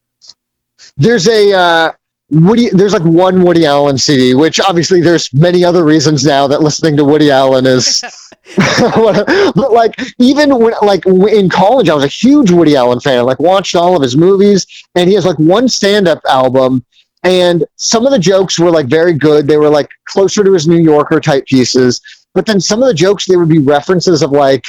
[0.97, 1.93] there's a uh
[2.35, 6.63] Woody, there's like one Woody Allen CD, which obviously there's many other reasons now that
[6.63, 8.03] listening to Woody Allen is,
[8.77, 13.19] but like even when like in college, I was a huge Woody Allen fan.
[13.19, 16.85] I, like watched all of his movies, and he has like one stand-up album,
[17.23, 19.47] and some of the jokes were like very good.
[19.47, 22.01] They were like closer to his New Yorker type pieces,
[22.35, 24.65] but then some of the jokes they would be references of like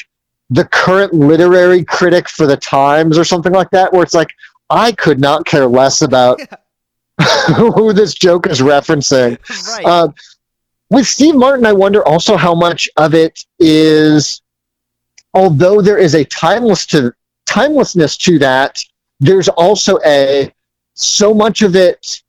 [0.49, 4.29] the current literary critic for the Times or something like that, where it's like
[4.69, 6.39] I could not care less about
[7.55, 9.37] who this joke is referencing.
[9.73, 9.85] right.
[9.85, 10.07] Uh,
[10.89, 14.41] with Steve Martin, I wonder also how much of it is,
[15.33, 17.13] although there is a timeless to
[17.45, 18.83] timelessness to that,
[19.19, 20.53] there's also a
[20.93, 22.21] so much of it,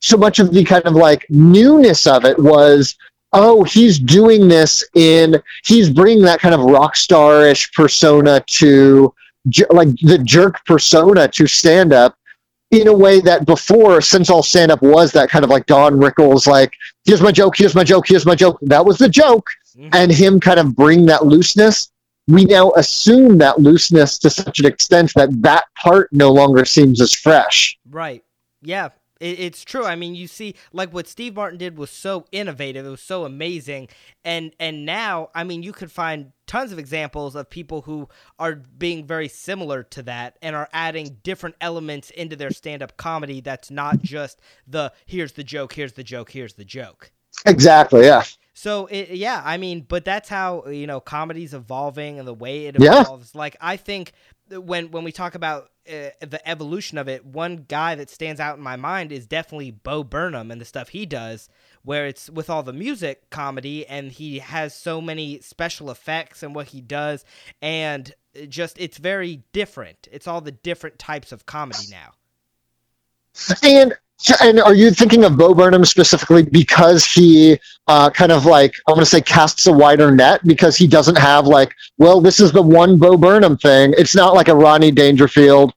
[0.00, 2.96] so much of the kind of like newness of it was,
[3.32, 9.12] oh, he's doing this in, he's bringing that kind of rock star-ish persona to,
[9.70, 12.16] like the jerk persona to stand up
[12.72, 15.94] in a way that before, since all stand up was that kind of like Don
[16.00, 16.72] Rickles, like,
[17.04, 18.58] here's my joke, here's my joke, here's my joke.
[18.62, 19.46] That was the joke.
[19.78, 19.90] Mhm.
[19.92, 21.90] And him kind of bring that looseness.
[22.28, 27.00] We now assume that looseness to such an extent that that part no longer seems
[27.00, 27.78] as fresh.
[27.90, 28.22] Right.
[28.62, 28.88] Yeah.
[29.22, 29.84] It, it's true.
[29.84, 32.84] I mean, you see, like what Steve Martin did was so innovative.
[32.84, 33.88] It was so amazing,
[34.24, 38.08] and and now, I mean, you could find tons of examples of people who
[38.38, 43.40] are being very similar to that and are adding different elements into their stand-up comedy.
[43.40, 47.12] That's not just the here's the joke, here's the joke, here's the joke.
[47.46, 48.04] Exactly.
[48.04, 48.24] Yeah.
[48.54, 52.66] So it, yeah, I mean, but that's how you know comedy's evolving and the way
[52.66, 53.00] it Yeah.
[53.00, 53.34] evolves.
[53.34, 54.12] Like I think
[54.60, 58.56] when when we talk about uh, the evolution of it, one guy that stands out
[58.56, 61.48] in my mind is definitely Bo Burnham and the stuff he does,
[61.82, 66.54] where it's with all the music comedy and he has so many special effects and
[66.54, 67.24] what he does,
[67.60, 68.14] and
[68.48, 70.08] just it's very different.
[70.10, 72.12] It's all the different types of comedy now.
[73.62, 73.94] And
[74.40, 77.58] and are you thinking of Bo Burnham specifically because he
[77.88, 81.18] uh, kind of like I'm going to say casts a wider net because he doesn't
[81.18, 83.94] have like well this is the one Bo Burnham thing.
[83.98, 85.72] It's not like a Ronnie Dangerfield,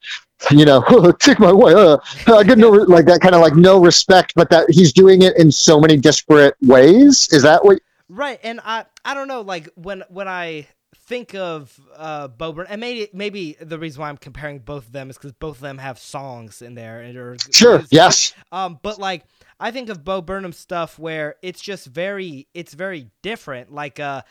[0.50, 0.82] you know,
[1.18, 1.74] take my way.
[1.74, 5.22] Uh, I get no like that kind of like no respect, but that he's doing
[5.22, 7.28] it in so many disparate ways.
[7.32, 7.80] Is that what?
[8.08, 10.68] Right, and I I don't know, like when when I
[11.04, 14.92] think of uh Bo Burnham, and maybe maybe the reason why I'm comparing both of
[14.92, 17.82] them is because both of them have songs in there and or Sure.
[17.90, 18.34] Yes.
[18.52, 19.24] Um, but like
[19.60, 23.72] I think of Bo Burnham stuff where it's just very it's very different.
[23.72, 24.22] Like uh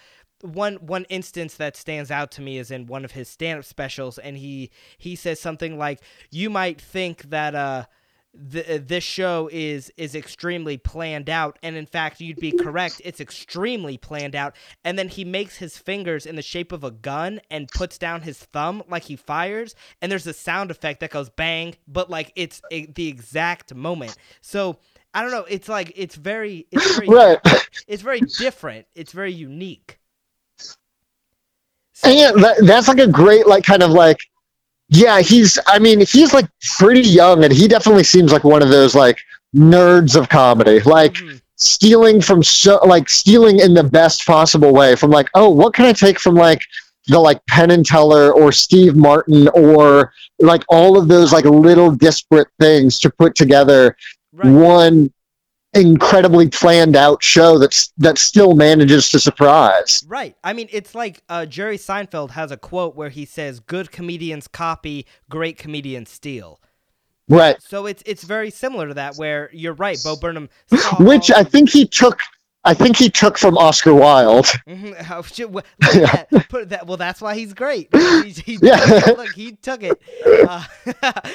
[0.42, 4.18] one one instance that stands out to me is in one of his stand-up specials
[4.18, 7.86] and he he says something like you might think that uh
[8.36, 11.58] the, uh, this show is is extremely planned out.
[11.64, 14.56] And in fact you'd be correct it's extremely planned out.
[14.84, 18.22] And then he makes his fingers in the shape of a gun and puts down
[18.22, 19.76] his thumb like he fires.
[20.02, 24.16] And there's a sound effect that goes bang but like it's a, the exact moment.
[24.42, 24.78] So
[25.14, 27.40] i don't know it's like it's very it's very right.
[27.88, 28.86] it's very different.
[28.96, 30.00] It's very unique.
[32.04, 34.18] And yeah, that, that's like a great, like, kind of like,
[34.90, 38.70] yeah, he's, I mean, he's like pretty young and he definitely seems like one of
[38.70, 39.20] those like
[39.56, 40.80] nerds of comedy.
[40.82, 41.42] Like, Mhm.
[41.58, 45.86] stealing from so, like, stealing in the best possible way from like, oh, what can
[45.86, 46.62] I take from like,
[47.08, 51.92] the like Penn and Teller or Steve Martin or like all of those like little
[51.92, 53.96] disparate things to put together
[54.34, 55.14] right one
[55.76, 60.04] incredibly planned out show that's that still manages to surprise.
[60.08, 60.36] Right.
[60.44, 64.48] I mean, it's like uh, Jerry Seinfeld has a quote where he says, "Good comedians
[64.48, 66.60] copy, great comedians steal."
[67.28, 67.62] Right.
[67.62, 69.16] So it's it's very similar to that.
[69.16, 70.50] Where you're right, Bo Burnham.
[71.00, 72.20] Which I think he took
[72.68, 74.48] I think he took from Oscar Wilde.
[74.68, 76.50] Oh, well, at that.
[76.50, 76.88] Put that.
[76.88, 77.90] Well, that's why he's great.
[77.96, 78.76] He, he, Yeah.
[79.16, 80.00] look, he took it.
[80.26, 80.64] Uh,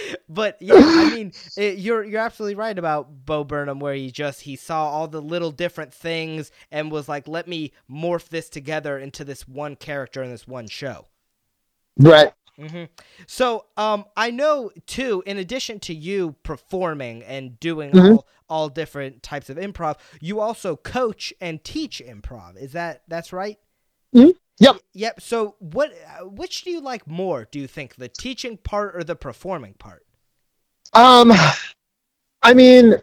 [0.29, 4.43] but yeah, I mean, it, you're you're absolutely right about Bo Burnham, where he just
[4.43, 8.99] he saw all the little different things and was like, let me morph this together
[8.99, 11.07] into this one character in this one show.
[11.97, 12.33] Right.
[12.61, 12.85] Hmm
[13.27, 15.23] So, um, I know too.
[15.27, 17.95] In addition to you performing and doing Mhm.
[17.95, 22.57] all all different types of improv, you also coach and teach improv.
[22.57, 23.59] Is that that's right?
[24.15, 24.35] Mhm.
[24.59, 24.77] Yep.
[24.93, 25.21] Yep.
[25.21, 25.93] So, what
[26.23, 27.45] which do you like more?
[27.51, 30.07] Do you think the teaching part or the performing part?
[30.93, 31.33] Um
[32.43, 32.97] I mean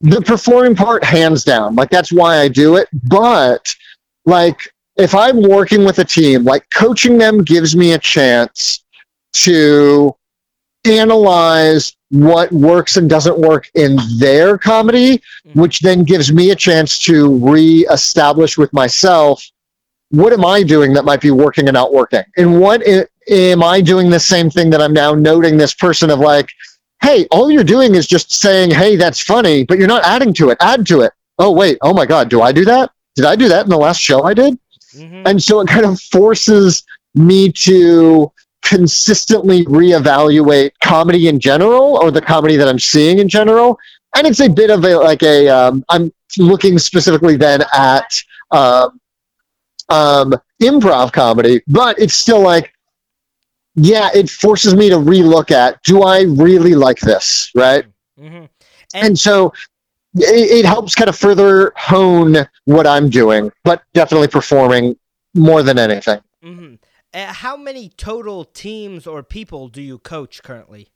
[0.00, 1.76] the performing part hands down.
[1.76, 2.88] Like that's why I do it.
[3.04, 3.74] But
[4.26, 8.84] like if I'm working with a team, like coaching them gives me a chance
[9.34, 10.14] to
[10.84, 15.54] analyze what works and doesn't work in their comedy, Mhm.
[15.62, 19.42] which then gives me a chance to re-establish with myself
[20.10, 22.22] what am I doing that might be working and not working?
[22.36, 26.10] And what i- am I doing the same thing that I'm now noting this person
[26.10, 26.50] of like,
[27.02, 30.50] hey, all you're doing is just saying, hey, that's funny, but you're not adding to
[30.50, 30.58] it.
[30.60, 31.12] Add to it.
[31.38, 31.78] Oh, wait.
[31.80, 32.28] Oh my God.
[32.28, 32.90] Do I do that?
[33.16, 34.58] Did I do that in the last show I did?
[34.92, 36.84] Hmm And so it kind of forces
[37.14, 38.30] me to
[38.62, 43.78] consistently reevaluate comedy in general or the comedy that I'm seeing in general.
[44.16, 49.00] And it's a bit of a like a um, I'm looking specifically then at um,
[49.88, 52.72] um, improv comedy, but it's still like,
[53.74, 57.84] yeah, it forces me to relook at do I really like this, right?
[58.18, 58.44] hmm
[59.00, 59.52] And so
[60.14, 64.96] it, it helps kind of further hone what I'm doing, but definitely performing
[65.34, 66.20] more than anything.
[66.42, 66.74] hmm
[67.14, 70.88] Uh, how many total teams or people do you coach currently?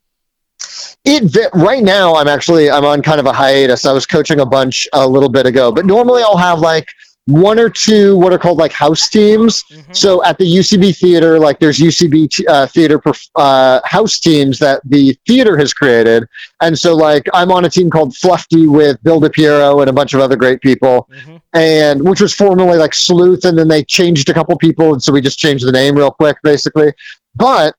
[1.04, 3.84] It right now I'm actually I'm on kind of a hiatus.
[3.84, 6.88] I was coaching a bunch a little bit ago, but normally I'll have like
[7.26, 9.64] one or two what are called like house teams.
[9.64, 9.96] Mhm.
[9.96, 14.60] So at the UCB theater, like there's UCB t- uh, theater perf- uh, house teams
[14.60, 16.28] that the theater has created,
[16.62, 20.14] and so like I'm on a team called Fluffy with Bill DePiero and a bunch
[20.14, 21.40] of other great people, Mhm.
[21.52, 25.12] and which was formerly like Sleuth, and then they changed a couple people, and so
[25.12, 26.92] we just changed the name real quick, basically.
[27.34, 27.74] But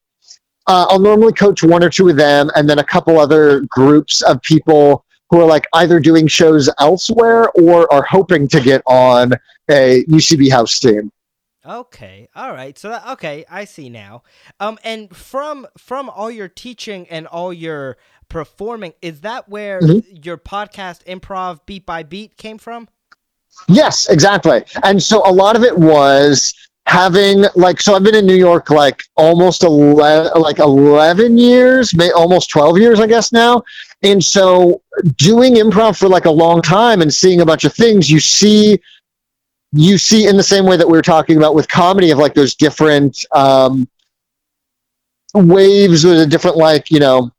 [0.70, 4.22] uh, I'll normally coach one or two of them, and then a couple other groups
[4.24, 9.34] of people who are like either doing shows elsewhere or are hoping to get on
[9.70, 11.12] a UCB house team.
[11.66, 12.30] Okay.
[12.34, 12.78] All right.
[12.78, 14.24] So that, okay, I see now.
[14.60, 17.98] Um and from from all your teaching and all your
[18.30, 20.26] performing, is that where Mhm.
[20.26, 22.88] your podcast improv beat by beat came from?
[23.68, 24.64] Yes, exactly.
[24.84, 26.54] And so a lot of it was
[26.86, 32.12] having like so I've been in New York like almost 11 like 11 years, may
[32.12, 33.62] almost 12 years I guess now.
[34.04, 34.82] And so
[35.16, 38.80] doing improv for like a long time and seeing a bunch of things you see
[39.74, 42.34] you see in the same way that we were talking about with comedy of like
[42.34, 43.88] those different um
[45.34, 47.32] waves or the different like, you know,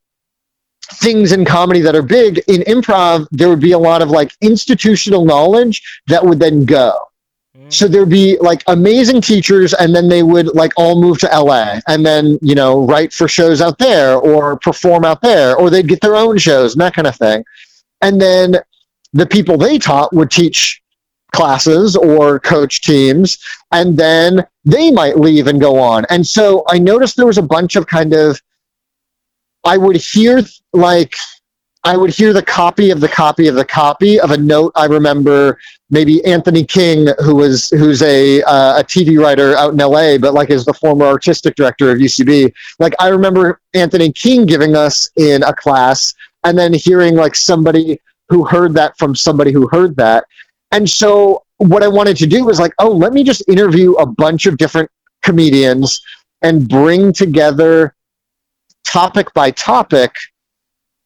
[0.95, 2.39] things in comedy that are big.
[2.49, 7.08] In improv there would be a lot of like institutional knowledge that would then go
[7.69, 11.79] so there'd be like amazing teachers and then they would like all move to la
[11.87, 15.89] and then you know write for shows out there or perform out there or they'd
[15.89, 17.45] get their own shows and that kind of thing.
[18.01, 18.57] And then
[19.13, 20.81] the people they taught would teach
[21.33, 23.39] classes or coach teams
[23.73, 26.07] and then they might leave and go on.
[26.11, 28.41] And so i noticed there was a bunch of kind of
[29.65, 30.43] i would hear
[30.73, 31.15] like
[31.85, 34.72] I would hear the copy of the copy of the copy of a note.
[34.74, 35.59] I remember
[35.91, 40.35] maybe Anthony King, who was who's a uh, a TV writer out in LA, but
[40.35, 42.53] like is the former artistic director of UCB.
[42.79, 46.14] Like I remember Anthony King giving us in a class,
[46.45, 50.24] and then hearing like somebody who heard that from somebody who heard that,
[50.72, 54.07] and so what I wanted to do was like, oh, let me just interview a
[54.07, 54.91] bunch of different
[55.22, 56.01] comedians
[56.43, 57.95] and bring together
[58.85, 60.14] topic by topic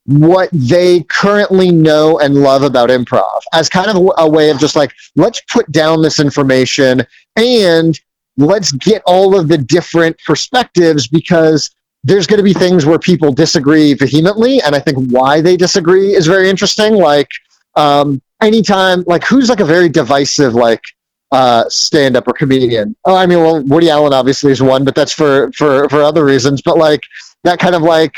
[0.06, 4.74] what they currently know and love about improv as kind of a way of just
[4.74, 8.00] like let's put down this information and
[8.36, 11.70] let's get all of the different perspectives because
[12.02, 16.14] there's going to be things where people disagree vehemently and i think why they disagree
[16.14, 16.94] is very interesting.
[16.94, 17.28] Like
[17.76, 20.82] um, anytime like who's like a very divisive like
[21.30, 22.96] uh, stand up or comedian?
[23.04, 26.24] Oh i mean well woody allen obviously is one but that's for for for other
[26.24, 27.02] reasons but like
[27.44, 28.16] that kind of like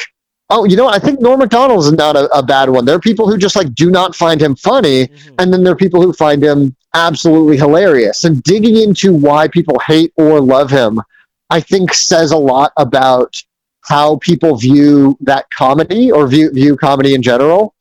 [0.51, 2.85] Oh, you know, I think Norm Macdonald is not a, a, bad one.
[2.85, 5.35] There are people who just like do not find him funny, mm-hmm.
[5.39, 8.25] and then there are people who find him absolutely hilarious.
[8.25, 11.01] And digging into why people hate or love him,
[11.49, 13.43] I think says a lot about
[13.85, 17.75] how people view that comedy or view view comedy in general.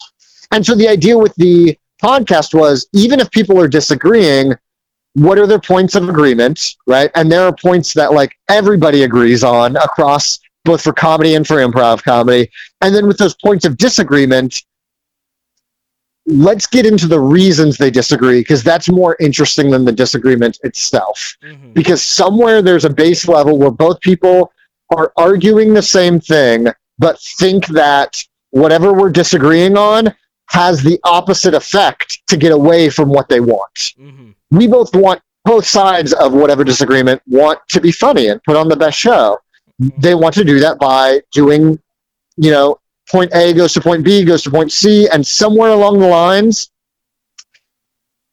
[0.51, 4.53] And so the idea with the podcast was even if people are disagreeing,
[5.13, 7.11] what are their points of agreement, right?
[7.15, 11.57] And there are points that like everybody agrees on across both for comedy and for
[11.57, 12.49] improv comedy.
[12.81, 14.63] And then with those points of disagreement,
[16.25, 21.35] let's get into the reasons they disagree because that's more interesting than the disagreement itself.
[21.43, 21.73] Mm-hmm.
[21.73, 24.53] Because somewhere there's a base level where both people
[24.95, 30.13] are arguing the same thing, but think that whatever we're disagreeing on
[30.49, 33.75] has the opposite effect to get away from what they want.
[33.75, 34.31] Mm-hmm.
[34.51, 38.69] We both want both sides of whatever disagreement want to be funny and put on
[38.69, 39.39] the best show
[39.97, 41.79] they want to do that by doing,
[42.37, 42.79] you know,
[43.09, 46.71] point A goes to point B, goes to point C, and somewhere along the lines,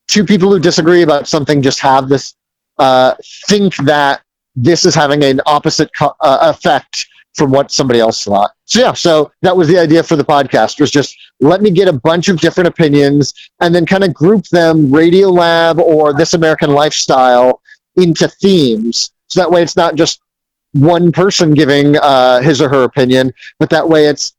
[0.08, 2.34] two people who disagree about something just have this
[2.78, 3.14] uh,
[3.48, 4.22] think that
[4.56, 8.50] this is having an opposite co- uh, effect from what somebody else thought.
[8.64, 11.88] So yeah, so that was the idea for the podcast was just let me get
[11.88, 16.70] a bunch of different opinions and then kind of group them Radiolab or This American
[16.70, 17.60] Life style
[17.96, 19.12] into themes.
[19.28, 20.20] So that way it's not just
[20.72, 24.34] one person giving uh, his or her opinion, but that way it's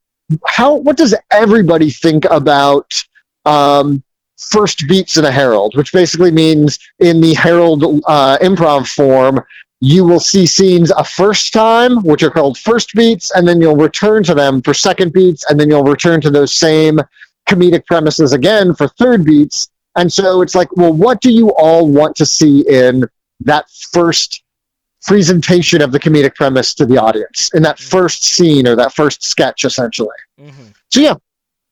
[0.48, 3.04] how what does everybody think about
[3.46, 4.04] um,
[4.38, 9.44] first beats in a Harold, which basically means in the Harold uh, improv form,
[9.82, 13.76] you will see scenes a first time, which are called first beats, and then you'll
[13.76, 17.00] return to them for second beats, and then you'll return to those same
[17.50, 19.70] comedic premises again for third beats.
[19.96, 23.06] And so it's like, well, what do you all want to see in
[23.42, 24.44] that first
[25.04, 27.90] presentation of the comedic premise to the audience in that mm-hmm.
[27.90, 30.10] first scene or that first sketch, essentially.
[30.40, 30.68] Mm-hmm.
[30.90, 31.16] So yeah.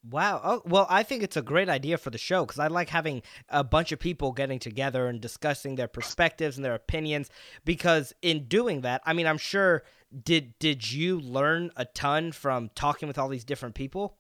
[0.10, 0.42] Wow.
[0.44, 3.22] Oh, well, I think it's a great idea for the show because I like having
[3.50, 7.30] a bunch of people getting together and discussing their perspectives and their opinions.
[7.66, 9.84] Because in doing that, I mean, I'm sure
[10.24, 14.18] did did you learn a ton from talking with all these different people?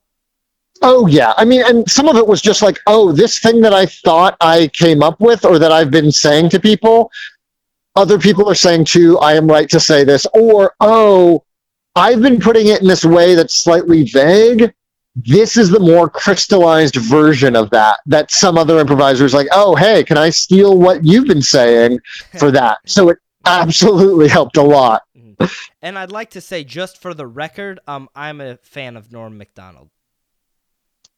[0.82, 3.74] Oh yeah, I mean, and some of it was just like, oh, this thing that
[3.74, 7.12] I thought I came up with or that I've been saying to people
[7.96, 11.44] other people are saying too, I am right to say this, or, oh,
[11.96, 14.74] I've been putting it in this way that's slightly vague.
[15.16, 18.00] This is the more crystallized version of that.
[18.06, 22.00] That some other improviser is like, oh, hey, can I steal what you've been saying
[22.38, 22.78] for that?
[22.86, 25.02] So it absolutely helped a lot.
[25.18, 25.46] Mm-hmm.
[25.82, 29.38] And I'd like to say, just for the record, um, I'm a fan of Norm
[29.38, 29.90] Macdonald.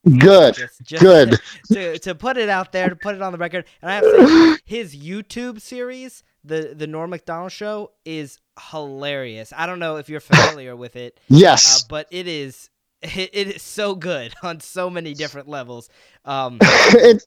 [0.05, 0.55] Good.
[0.55, 1.39] Just, just Good.
[1.71, 3.65] To, to put it out there, to put it on the record.
[3.81, 8.39] And I have to say, his YouTube series the the Norm Macdonald show is
[8.71, 9.53] hilarious.
[9.55, 11.19] I don't know if you're familiar with it.
[11.29, 12.69] Yes, uh, but it is
[13.01, 15.89] it, it is so good on so many different levels.
[16.25, 17.23] Um, it,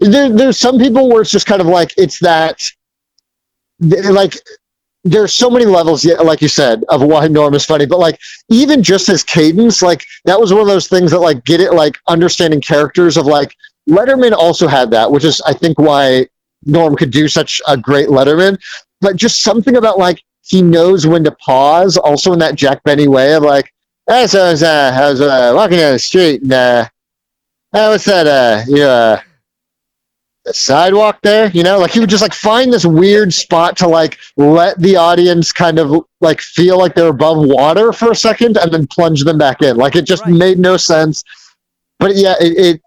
[0.00, 2.70] there, there's some people where it's just kind of like it's that
[3.80, 4.34] like
[5.10, 8.18] there's so many levels yet like you said of why norm is funny but like
[8.48, 11.72] even just his cadence like that was one of those things that like get it
[11.72, 13.54] like understanding characters of like
[13.88, 16.26] letterman also had that which is i think why
[16.64, 18.58] Norm could do such a great Letterman,
[19.00, 21.96] but just something about like he knows when to pause.
[21.96, 23.72] Also in that Jack Benny way of like,
[24.08, 25.20] so I was,
[25.54, 26.88] walking down the street and uh,
[27.72, 28.26] uh what's that?
[28.26, 29.20] Uh, you uh,
[30.48, 33.86] the sidewalk there, you know, like he would just like find this weird spot to
[33.86, 38.56] like let the audience kind of like feel like they're above water for a second
[38.56, 39.76] and then plunge them back in.
[39.76, 40.32] Like it just right.
[40.32, 41.22] made no sense.
[41.98, 42.82] But yeah, it, it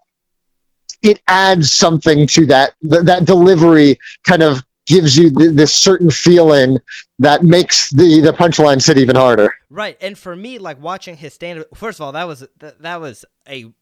[1.02, 6.10] it adds something to that th- that delivery kind of gives you th- this certain
[6.10, 6.78] feeling
[7.18, 11.34] that makes the the punchline sit even harder right and for me like watching his
[11.34, 13.72] stand first of all that was that, that was a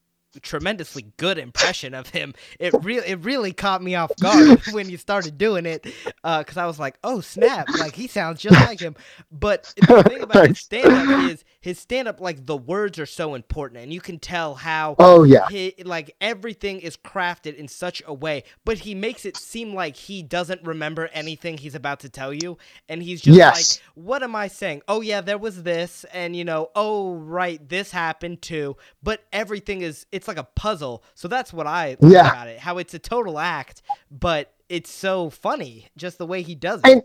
[0.42, 2.34] tremendously good impression of him.
[2.58, 5.86] It really it really caught me off guard when you started doing it
[6.24, 8.94] uh, because I was like, oh snap, like he sounds just like him.
[9.30, 13.06] But the thing about his stand up is his stand up like the words are
[13.06, 17.68] so important and you can tell how oh yeah he, like everything is crafted in
[17.68, 22.00] such a way but he makes it seem like he doesn't remember anything he's about
[22.00, 22.56] to tell you
[22.88, 23.78] and he's just Yes.
[23.78, 27.68] like what am i saying oh yeah there was this and you know oh right
[27.68, 32.12] this happened too but everything is it's like a puzzle so that's what i like
[32.12, 32.30] Yeah.
[32.30, 36.54] about it how it's a total act but it's so funny just the way he
[36.54, 37.02] does it And-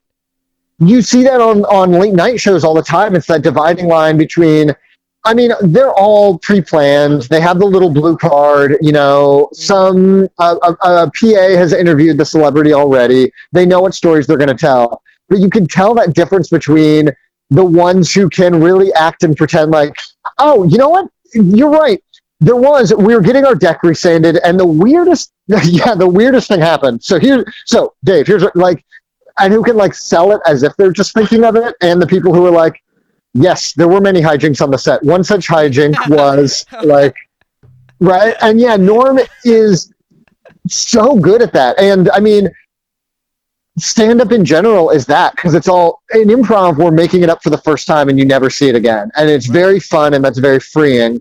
[0.79, 3.15] you see that on on late night shows all the time.
[3.15, 4.75] It's that dividing line between.
[5.27, 7.23] I mean, they're all pre-planned.
[7.23, 8.77] They have the little blue card.
[8.81, 9.55] You know, mm-hmm.
[9.55, 13.31] some uh, uh, uh a, a PA has interviewed the celebrity already.
[13.51, 15.01] They know what stories they're going to tell.
[15.29, 17.09] But you can tell that difference between
[17.49, 19.95] the ones who can really act and pretend like,
[20.37, 21.07] oh, you know what?
[21.33, 22.03] You're right.
[22.45, 26.59] There was we were getting our deck resanded, and the weirdest, yeah, the weirdest thing
[26.59, 27.03] happened.
[27.03, 28.85] So here, so Dave, here's like
[29.39, 32.05] and who can like sell it as if they're just thinking of it, and the
[32.05, 32.83] people who are like,
[33.33, 35.01] yes, there were many hijinks on the set.
[35.03, 37.15] One such hijink was like,
[37.99, 39.91] right, and yeah, Norm is
[40.69, 42.47] so good at that, and I mean,
[43.79, 46.77] stand up in general is that because it's all in improv.
[46.77, 49.31] We're making it up for the first time, and you never see it again, and
[49.31, 51.19] it's very fun, and that's very freeing.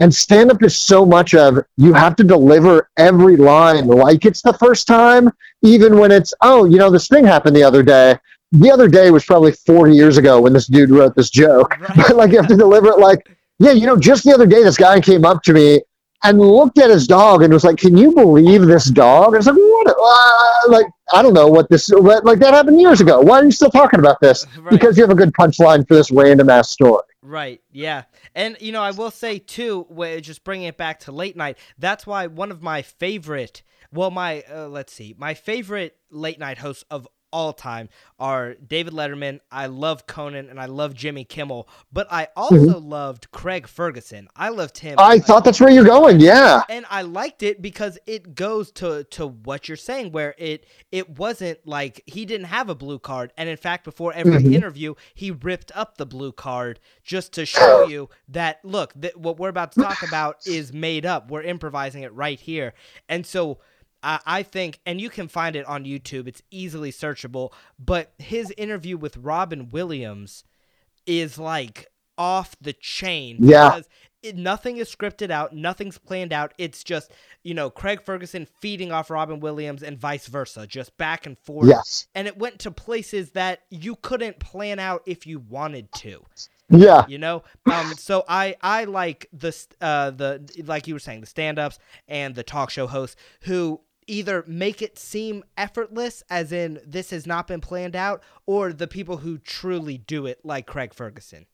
[0.00, 4.40] And stand up is so much of you have to deliver every line like it's
[4.40, 5.30] the first time,
[5.62, 8.16] even when it's, oh, you know, this thing happened the other day.
[8.52, 11.78] The other day was probably 40 years ago when this dude wrote this joke.
[11.78, 11.96] Right.
[11.96, 13.28] But like you have to deliver it like,
[13.58, 15.82] yeah, you know, just the other day this guy came up to me
[16.22, 19.46] and looked at his dog and was like, "Can you believe this dog?" And it's
[19.46, 21.90] like, "What?" Uh, like, I don't know what this.
[21.90, 23.20] But like that happened years ago.
[23.20, 24.46] Why are you still talking about this?
[24.58, 24.70] Right.
[24.70, 27.02] Because you have a good punchline for this random ass story.
[27.22, 27.60] Right.
[27.70, 28.04] Yeah.
[28.34, 29.86] And you know, I will say too,
[30.22, 31.58] just bringing it back to late night.
[31.78, 33.62] That's why one of my favorite,
[33.92, 38.92] well, my uh, let's see, my favorite late night hosts of all time are David
[38.92, 39.40] Letterman.
[39.50, 44.28] I love Conan and I love Jimmy Kimmel, but I also loved Craig Ferguson.
[44.36, 44.96] I loved him.
[44.98, 46.20] I thought that's where you're going.
[46.20, 46.62] Yeah.
[46.68, 51.18] and I liked it because it goes to to what you're saying, where it it
[51.18, 54.54] wasn't like he didn't have a blue card, and in fact, before every Mhm.
[54.54, 59.38] interview, he ripped up the blue card just to show you that look, that what
[59.38, 61.30] we're about to talk about is made up.
[61.30, 62.74] We're improvising it right here,
[63.08, 63.58] and so.
[64.02, 66.26] I I think, and you can find it on YouTube.
[66.26, 67.52] It's easily searchable.
[67.78, 70.44] But his interview with Robin Williams
[71.06, 71.88] is like
[72.18, 73.38] off the chain.
[73.40, 73.70] Yeah.
[73.70, 73.88] Because
[74.22, 76.52] it, nothing is scripted out, nothing's planned out.
[76.58, 77.10] It's just,
[77.42, 81.68] you know, Craig Ferguson feeding off Robin Williams and vice versa, just back and forth.
[81.68, 82.06] Yes.
[82.14, 86.22] And it went to places that you couldn't plan out if you wanted to.
[86.68, 87.04] Yeah.
[87.08, 87.42] You know,
[87.72, 92.34] um, so I I like the uh the like you were saying the stand-ups and
[92.34, 97.46] the talk show hosts who either make it seem effortless, as in this has not
[97.46, 101.46] been planned out, or the people who truly do it, like Craig Ferguson.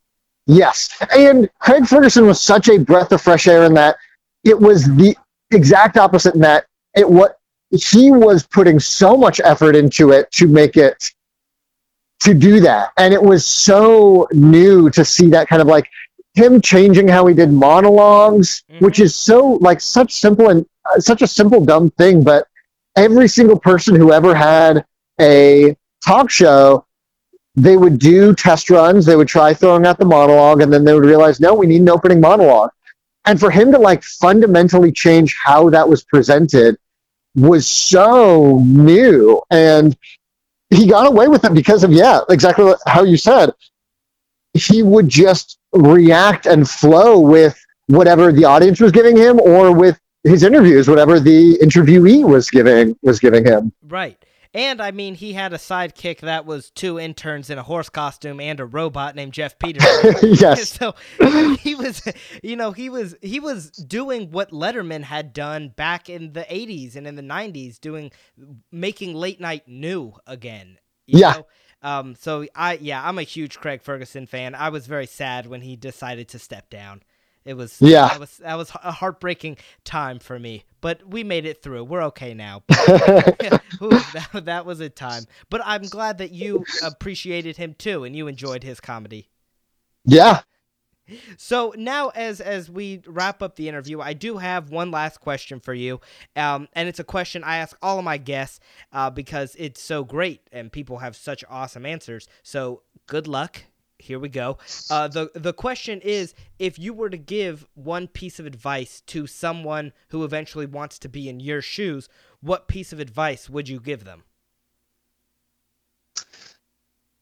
[0.47, 0.90] Yes.
[1.14, 3.97] And Craig Ferguson was such a breath of fresh air in that
[4.44, 5.16] it was the
[5.51, 7.38] exact opposite in that it what
[7.70, 11.11] he was putting so much effort into it to make it
[12.20, 12.92] to do that.
[12.97, 15.88] And it was so new to see that kind of like
[16.34, 19.05] him changing how he did monologues, which mm-hmm.
[19.05, 20.66] is so like such simple and
[20.99, 22.47] such a simple dumb thing, but
[22.97, 24.84] every single person who ever had
[25.20, 26.87] a talk show
[27.57, 29.07] they would do test runs.
[29.07, 31.80] They would try throwing out the monologue, and then they would realize, no, we need
[31.80, 32.70] an opening monologue.
[33.24, 36.76] And for him to like fundamentally change how that was presented
[37.34, 39.97] was so new, and
[40.70, 43.51] he got away with it because of yeah, exactly how you said.
[44.53, 47.59] He would just react and flow with
[47.89, 52.97] whatever the audience was giving him, or with his interviews, whatever the interviewee was giving
[53.03, 53.72] was giving him.
[53.83, 54.22] Right.
[54.55, 58.41] And I mean, he had a sidekick that was two interns in a horse costume
[58.41, 60.14] and a robot named Geoff Peterson.
[60.35, 60.95] yes, so
[61.61, 62.01] he was,
[62.43, 66.97] you know, he was he was doing what Letterman had done back in the '80s
[66.97, 68.11] and in the '90s, doing
[68.72, 70.79] making late night new again.
[71.07, 71.33] you Yeah.
[71.33, 71.47] know?
[71.83, 72.14] Um.
[72.18, 74.55] So I yeah, I'm a huge Craig Ferguson fan.
[74.55, 77.03] I was very sad when he decided to step down.
[77.47, 78.09] It was Yeah.
[78.09, 81.84] That was that was a heartbreaking time for me, but we made it through.
[81.84, 82.64] We're okay now.
[83.82, 85.22] Ooh, that, that was a time.
[85.49, 89.30] But I'm glad that you appreciated him too, and you enjoyed his comedy.
[90.05, 90.40] yeah.
[91.36, 95.61] So now, as as we wrap up the interview, I do have one last question
[95.61, 96.01] for you,
[96.34, 98.59] um, and it's a question I ask all of my guests
[98.92, 102.28] uh, because it's so great and people have such awesome answers.
[102.42, 103.62] So good luck.
[104.07, 104.59] Here we go.
[104.90, 109.26] Uh, the the question is, if you were to give one piece of advice to
[109.26, 112.09] someone who eventually wants to be in your shoes,
[112.40, 114.24] what piece of advice would you give them?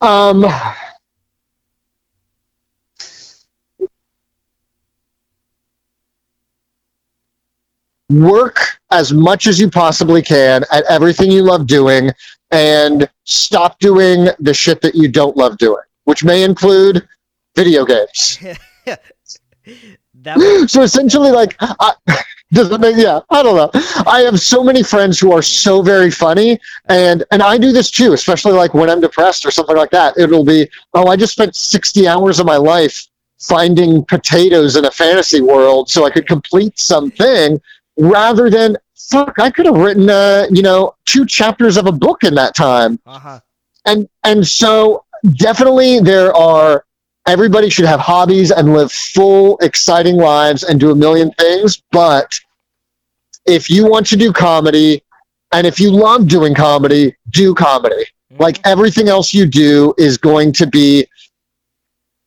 [0.01, 0.45] Um,
[8.11, 12.11] work as much as you possibly can at everything you love doing
[12.51, 17.07] and stop doing the shit that you don't love doing, which may include
[17.57, 18.39] video games.
[20.25, 20.39] That
[20.71, 21.95] so essentially, like, I,
[22.53, 23.71] does it make, yeah, I don't know.
[24.07, 27.91] I have so many friends who are so very funny, and and I do this
[27.91, 30.17] too, especially like when I'm depressed or something like that.
[30.19, 33.07] It'll be, oh, I just spent 60 hours of my life
[33.39, 37.61] finding potatoes in a fantasy world so I could complete something,
[37.99, 38.77] rather than
[39.11, 42.55] fuck, I could have written, uh, you know, two chapters of a book in that
[42.55, 43.41] time uh-huh.
[43.85, 46.85] and and so definitely there are
[47.27, 52.39] everybody should have hobbies and live full exciting lives and do a million things but
[53.47, 55.03] if you want to do comedy
[55.55, 57.95] and if you love doing comedy do comedy.
[57.95, 58.43] Mm-hmm.
[58.43, 61.07] Like everything else you do is going to be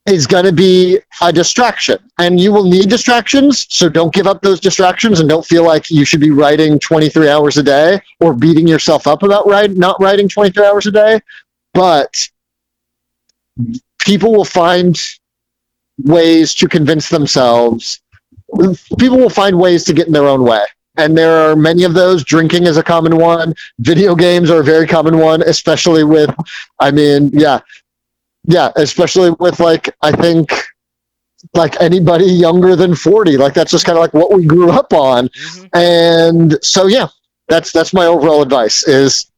[0.05, 4.41] is going to be a distraction and you will need distractions so don't give up
[4.41, 8.33] those distractions and don't feel like you should be writing 23 hours a day or
[8.33, 11.19] beating yourself up about write, not writing 23 hours a day.
[11.73, 12.29] But
[13.99, 14.99] people will find
[16.03, 17.99] ways to convince themselves.
[18.97, 20.63] People will find ways to get in their own way.
[20.97, 22.23] And there are many of those.
[22.23, 23.53] Drinking is a common one.
[23.79, 26.33] Video games are a very common one especially with
[26.79, 27.59] i mean yeah.
[28.45, 30.51] Yeah especially with like i think
[31.53, 34.91] like anybody younger than 40 like that's just kind of like what we grew up
[34.93, 35.27] on.
[35.29, 35.69] Mhm.
[35.73, 37.07] and so yeah
[37.47, 39.31] that's that's my overall advice is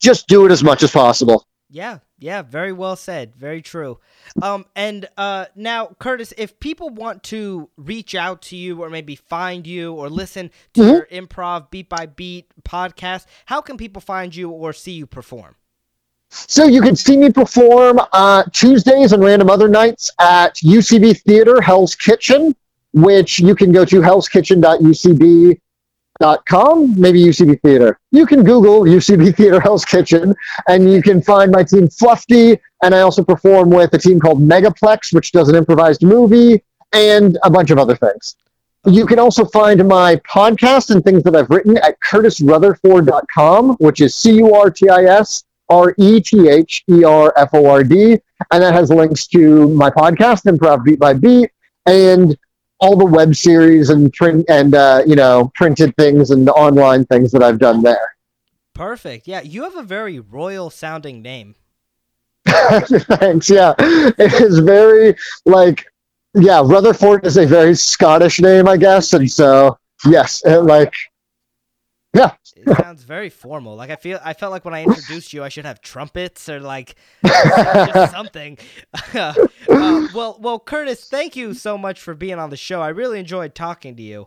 [0.00, 1.46] just do it as much as possible.
[1.68, 3.34] Yeah, yeah, very well said.
[3.34, 3.98] Very true.
[4.40, 9.16] Um, and uh, now, Curtis, if people want to reach out to you or maybe
[9.16, 10.92] find you or listen to Mhm.
[10.92, 15.56] your improv beat by beat podcast, how can people find you or see you perform?
[16.28, 21.60] So you can see me perform uh, Tuesdays and random other nights at UCB Theater
[21.60, 22.54] Hell's Kitchen,
[22.92, 24.00] which you can go to
[26.20, 27.98] hellskitchen.ucb.com, maybe UCB Theater.
[28.10, 30.34] You can Google UCB Theater Hell's Kitchen,
[30.68, 34.40] and you can find my team Fluffy, and I also perform with a team called
[34.40, 36.62] Megaplex, which does an improvised movie,
[36.92, 38.36] and a bunch of other things.
[38.86, 44.14] You can also find my podcast and things that I've written at curtisretherford.com, which is
[44.14, 47.84] C U R T I S R E T H E R F O R
[47.84, 48.18] D.
[48.50, 51.50] And that has links to my podcast, Improv Beat by Beat,
[51.84, 52.38] and
[52.80, 57.30] all the web series and print and uh, you know printed things and online things
[57.32, 58.16] that I've done there.
[58.74, 59.28] Perfect.
[59.28, 61.54] Yeah, you have a very royal sounding name.
[62.48, 63.50] Thanks.
[63.50, 65.14] Yeah, it is very
[65.44, 65.86] like
[66.34, 66.62] yeah.
[66.62, 70.94] Retherford is a very Scottish name, I guess, and so yes, it, like
[72.14, 72.32] yeah.
[72.56, 73.76] It sounds very formal.
[73.76, 76.60] Like I feel, I felt like when I introduced you, I should have trumpets or
[76.60, 76.96] like
[78.10, 78.58] something.
[79.14, 79.34] uh,
[79.68, 82.82] well, well, Curtis, thank you so much for being on the show.
[82.82, 84.26] I really enjoyed talking to you.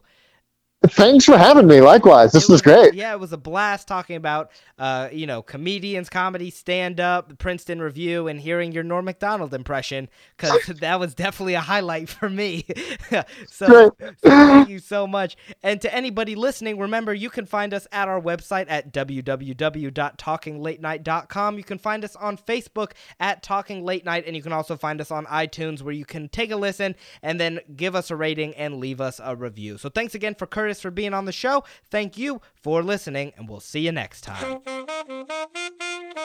[0.87, 1.79] Thanks for having me.
[1.79, 2.93] Likewise, this It was great.
[2.93, 7.35] Yeah, it was a blast talking about, uh, you know, comedians, comedy, stand up, the
[7.35, 12.29] Princeton Review, and hearing your Norm Macdonald impression because that was definitely a highlight for
[12.29, 12.65] me.
[13.47, 15.37] so, so thank you so much.
[15.63, 21.57] And to anybody listening, remember you can find us at our website at www.talkinglatenight.com.
[21.57, 24.99] You can find us on Facebook at Talking Late Night, and you can also find
[24.99, 28.53] us on iTunes where you can take a listen and then give us a rating
[28.55, 29.77] and leave us a review.
[29.77, 31.63] So thanks again for Curtis for being on the show.
[31.89, 34.61] Thank you for listening, and we'll see you next time.